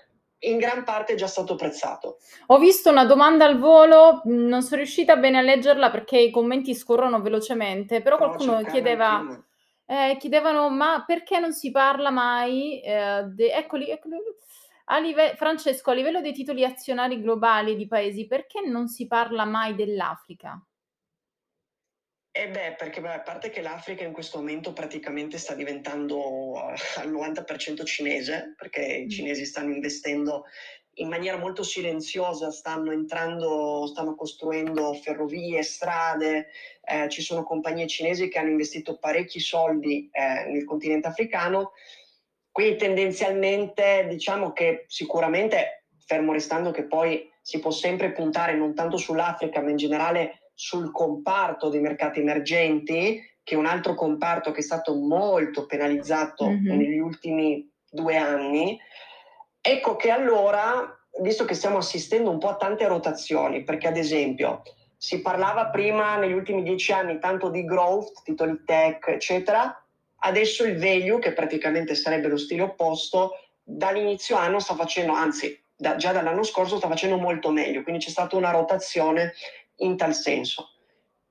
in 0.43 0.58
gran 0.58 0.84
parte 0.84 1.13
è 1.13 1.15
già 1.15 1.27
stato 1.27 1.56
prezzato. 1.56 2.17
Ho 2.47 2.58
visto 2.58 2.89
una 2.89 3.06
domanda 3.06 3.45
al 3.45 3.60
volo, 3.60 4.21
non 4.25 4.62
sono 4.62 4.77
riuscita 4.77 5.15
bene 5.15 5.38
a 5.38 5.41
leggerla 5.41 5.91
perché 5.91 6.17
i 6.17 6.32
commenti 6.32 6.73
scorrono 6.73 7.21
velocemente, 7.21 8.01
però 8.01 8.17
qualcuno 8.17 8.63
chiedeva, 8.63 9.43
eh, 9.86 10.17
chiedevano 10.19 10.69
ma 10.69 11.04
perché 11.06 11.39
non 11.39 11.54
si 11.54 11.71
parla 11.71 12.10
mai, 12.10 12.82
eh, 12.82 13.23
de- 13.25 13.54
eccoli, 13.54 13.89
eccoli. 13.89 14.15
A 14.86 14.99
live- 14.99 15.36
Francesco, 15.36 15.91
a 15.91 15.93
livello 15.93 16.21
dei 16.21 16.34
titoli 16.34 16.65
azionari 16.65 17.21
globali 17.21 17.75
di 17.75 17.88
paesi, 17.88 18.27
perché 18.27 18.62
non 18.62 18.88
si 18.88 19.08
parla 19.08 19.45
mai 19.45 19.75
dell'Africa? 19.75 20.60
Eh 22.41 22.49
beh, 22.49 22.73
perché 22.75 23.01
beh, 23.01 23.13
a 23.13 23.19
parte 23.19 23.51
che 23.51 23.62
l'Africa 23.62 24.04
in 24.04 24.13
questo 24.13 24.39
momento 24.39 24.73
praticamente 24.73 25.38
sta 25.38 25.54
diventando 25.54 26.17
uh, 26.17 26.58
al 26.95 27.12
90% 27.12 27.86
cinese, 27.86 28.56
perché 28.58 28.82
i 28.84 29.06
mm. 29.06 29.10
cinesi 29.10 29.45
stanno 29.45 29.71
investendo 29.71 30.45
in 30.95 31.08
maniera 31.08 31.38
molto 31.38 31.62
silenziosa, 31.62 32.49
stanno 32.49 32.93
entrando, 32.93 33.86
stanno 33.86 34.15
costruendo 34.15 34.91
ferrovie, 34.95 35.62
strade, 35.62 36.47
eh, 36.84 37.08
ci 37.10 37.21
sono 37.21 37.43
compagnie 37.43 37.86
cinesi 37.86 38.27
che 38.27 38.39
hanno 38.39 38.49
investito 38.49 38.97
parecchi 38.97 39.39
soldi 39.39 40.10
eh, 40.12 40.45
nel 40.49 40.65
continente 40.65 41.10
africano, 41.10 41.73
quindi 42.51 42.75
tendenzialmente 42.77 44.08
diciamo 44.10 44.51
che 44.51 44.86
sicuramente, 44.88 45.86
fermo 46.08 46.34
restando 46.34 46.71
che 46.71 46.86
poi 46.86 47.30
si 47.39 47.60
può 47.60 47.69
sempre 47.69 48.12
puntare 48.13 48.56
non 48.56 48.73
tanto 48.73 48.97
sull'Africa, 48.97 49.62
ma 49.62 49.69
in 49.69 49.77
generale 49.77 50.40
sul 50.62 50.91
comparto 50.91 51.69
dei 51.69 51.80
mercati 51.80 52.19
emergenti, 52.19 53.19
che 53.41 53.56
è 53.56 53.58
un 53.58 53.65
altro 53.65 53.95
comparto 53.95 54.52
che 54.52 54.60
è 54.60 54.63
stato 54.63 54.93
molto 54.93 55.65
penalizzato 55.65 56.47
mm-hmm. 56.47 56.78
negli 56.78 57.00
ultimi 57.00 57.67
due 57.89 58.15
anni, 58.15 58.80
ecco 59.60 59.95
che 59.95 60.12
allora, 60.12 60.88
visto 61.19 61.45
che 61.45 61.56
stiamo 61.56 61.78
assistendo 61.78 62.30
un 62.30 62.38
po' 62.38 62.50
a 62.50 62.58
tante 62.58 62.86
rotazioni, 62.86 63.63
perché 63.63 63.88
ad 63.88 63.97
esempio 63.97 64.62
si 64.95 65.19
parlava 65.21 65.69
prima 65.69 66.17
negli 66.17 66.34
ultimi 66.34 66.62
dieci 66.62 66.91
anni 66.91 67.17
tanto 67.17 67.50
di 67.50 67.65
growth, 67.65 68.21
titoli 68.21 68.62
tech, 68.63 69.08
eccetera, 69.08 69.84
adesso 70.17 70.63
il 70.63 70.78
value, 70.78 71.17
che 71.17 71.34
praticamente 71.34 71.95
sarebbe 71.95 72.28
lo 72.28 72.38
stile 72.38 72.62
opposto, 72.62 73.32
dall'inizio 73.63 74.36
anno 74.36 74.60
sta 74.60 74.76
facendo, 74.76 75.13
anzi 75.13 75.60
da, 75.76 75.95
già 75.95 76.12
dall'anno 76.12 76.43
scorso 76.43 76.78
sta 76.78 76.88
facendo 76.88 77.17
molto 77.17 77.50
meglio, 77.50 77.82
quindi 77.82 78.04
c'è 78.04 78.12
stata 78.12 78.36
una 78.36 78.52
rotazione 78.52 79.34
in 79.77 79.97
tal 79.97 80.13
senso. 80.13 80.69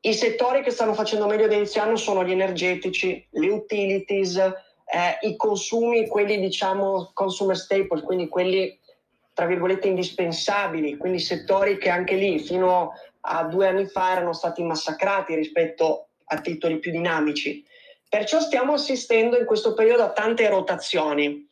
I 0.00 0.14
settori 0.14 0.62
che 0.62 0.70
stanno 0.70 0.94
facendo 0.94 1.26
meglio 1.26 1.46
da 1.46 1.54
inizio 1.54 1.82
anno 1.82 1.96
sono 1.96 2.24
gli 2.24 2.32
energetici, 2.32 3.26
le 3.30 3.48
utilities, 3.48 4.36
eh, 4.36 5.18
i 5.28 5.36
consumi, 5.36 6.08
quelli 6.08 6.40
diciamo 6.40 7.10
consumer 7.12 7.56
staples, 7.56 8.02
quindi 8.02 8.28
quelli 8.28 8.78
tra 9.34 9.46
virgolette 9.46 9.88
indispensabili, 9.88 10.96
quindi 10.96 11.18
settori 11.18 11.78
che 11.78 11.88
anche 11.88 12.14
lì 12.14 12.38
fino 12.38 12.92
a 13.20 13.44
due 13.44 13.68
anni 13.68 13.86
fa 13.86 14.12
erano 14.12 14.32
stati 14.32 14.62
massacrati 14.62 15.34
rispetto 15.34 16.08
a 16.24 16.40
titoli 16.40 16.78
più 16.78 16.90
dinamici. 16.90 17.64
Perciò 18.08 18.40
stiamo 18.40 18.72
assistendo 18.74 19.38
in 19.38 19.44
questo 19.44 19.72
periodo 19.72 20.02
a 20.02 20.12
tante 20.12 20.48
rotazioni. 20.48 21.46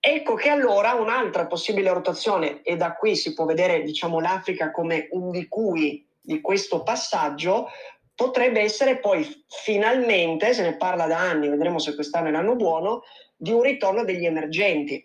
Ecco 0.00 0.34
che 0.34 0.48
allora 0.48 0.94
un'altra 0.94 1.46
possibile 1.46 1.92
rotazione, 1.92 2.60
e 2.62 2.76
da 2.76 2.94
qui 2.94 3.14
si 3.14 3.34
può 3.34 3.44
vedere 3.44 3.82
diciamo, 3.82 4.18
l'Africa 4.18 4.70
come 4.70 5.08
un 5.12 5.30
di 5.30 5.46
cui 5.46 6.04
di 6.22 6.40
questo 6.40 6.82
passaggio 6.82 7.68
potrebbe 8.14 8.60
essere 8.60 8.98
poi 8.98 9.26
finalmente, 9.48 10.54
se 10.54 10.62
ne 10.62 10.76
parla 10.76 11.06
da 11.06 11.18
anni, 11.18 11.48
vedremo 11.48 11.78
se 11.78 11.94
quest'anno 11.94 12.28
è 12.28 12.30
l'anno 12.30 12.54
buono, 12.54 13.02
di 13.36 13.50
un 13.50 13.62
ritorno 13.62 14.04
degli 14.04 14.24
emergenti. 14.24 15.04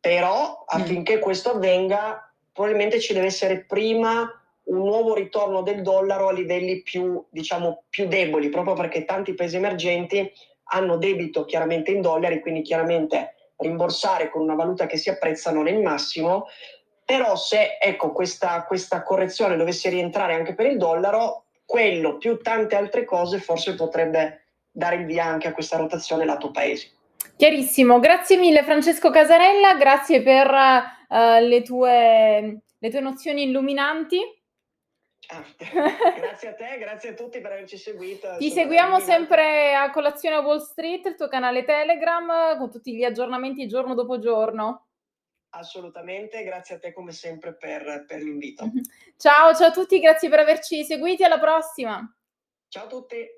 Però 0.00 0.64
affinché 0.66 1.18
questo 1.18 1.52
avvenga, 1.52 2.32
probabilmente 2.52 3.00
ci 3.00 3.12
deve 3.12 3.26
essere 3.26 3.64
prima 3.64 4.30
un 4.64 4.78
nuovo 4.78 5.14
ritorno 5.14 5.62
del 5.62 5.82
dollaro 5.82 6.28
a 6.28 6.32
livelli 6.32 6.82
più, 6.82 7.24
diciamo, 7.30 7.84
più 7.88 8.06
deboli, 8.06 8.48
proprio 8.48 8.74
perché 8.74 9.04
tanti 9.04 9.34
paesi 9.34 9.56
emergenti 9.56 10.30
hanno 10.64 10.96
debito 10.96 11.44
chiaramente 11.44 11.90
in 11.90 12.00
dollari, 12.00 12.40
quindi 12.40 12.62
chiaramente 12.62 13.34
rimborsare 13.56 14.30
con 14.30 14.42
una 14.42 14.54
valuta 14.54 14.86
che 14.86 14.96
si 14.96 15.10
apprezza 15.10 15.50
non 15.52 15.66
è 15.66 15.70
il 15.70 15.80
massimo, 15.80 16.46
però 17.04 17.36
se 17.36 17.76
ecco, 17.80 18.12
questa, 18.12 18.64
questa 18.64 19.02
correzione 19.02 19.56
dovesse 19.56 19.88
rientrare 19.90 20.34
anche 20.34 20.54
per 20.54 20.66
il 20.66 20.78
dollaro, 20.78 21.44
quello 21.64 22.16
più 22.16 22.38
tante 22.40 22.76
altre 22.76 23.04
cose 23.04 23.38
forse 23.38 23.74
potrebbe 23.74 24.46
dare 24.70 24.96
il 24.96 25.06
via 25.06 25.24
anche 25.24 25.48
a 25.48 25.52
questa 25.52 25.76
rotazione 25.76 26.24
lato 26.24 26.50
paesi. 26.50 26.90
Chiarissimo, 27.36 28.00
grazie 28.00 28.36
mille 28.36 28.62
Francesco 28.62 29.10
Casarella, 29.10 29.74
grazie 29.74 30.22
per 30.22 30.50
uh, 30.50 31.40
le, 31.40 31.62
tue, 31.62 32.60
le 32.78 32.90
tue 32.90 33.00
nozioni 33.00 33.44
illuminanti. 33.44 34.20
Ah, 35.28 35.42
grazie 36.20 36.48
a 36.48 36.54
te, 36.54 36.78
grazie 36.78 37.10
a 37.10 37.14
tutti 37.14 37.40
per 37.40 37.52
averci 37.52 37.78
seguito. 37.78 38.36
Ti 38.38 38.50
seguiamo 38.50 38.98
sempre 39.00 39.74
a 39.74 39.90
Colazione 39.90 40.36
a 40.36 40.40
Wall 40.40 40.58
Street, 40.58 41.06
il 41.06 41.16
tuo 41.16 41.28
canale 41.28 41.64
Telegram, 41.64 42.58
con 42.58 42.70
tutti 42.70 42.94
gli 42.94 43.04
aggiornamenti 43.04 43.66
giorno 43.66 43.94
dopo 43.94 44.18
giorno. 44.18 44.83
Assolutamente, 45.56 46.42
grazie 46.42 46.76
a 46.76 46.78
te 46.78 46.92
come 46.92 47.12
sempre 47.12 47.54
per, 47.54 48.04
per 48.06 48.20
l'invito. 48.22 48.70
Ciao, 49.16 49.54
ciao 49.54 49.68
a 49.68 49.70
tutti, 49.70 50.00
grazie 50.00 50.28
per 50.28 50.40
averci 50.40 50.84
seguiti, 50.84 51.22
alla 51.22 51.38
prossima. 51.38 52.02
Ciao 52.68 52.84
a 52.84 52.88
tutti. 52.88 53.33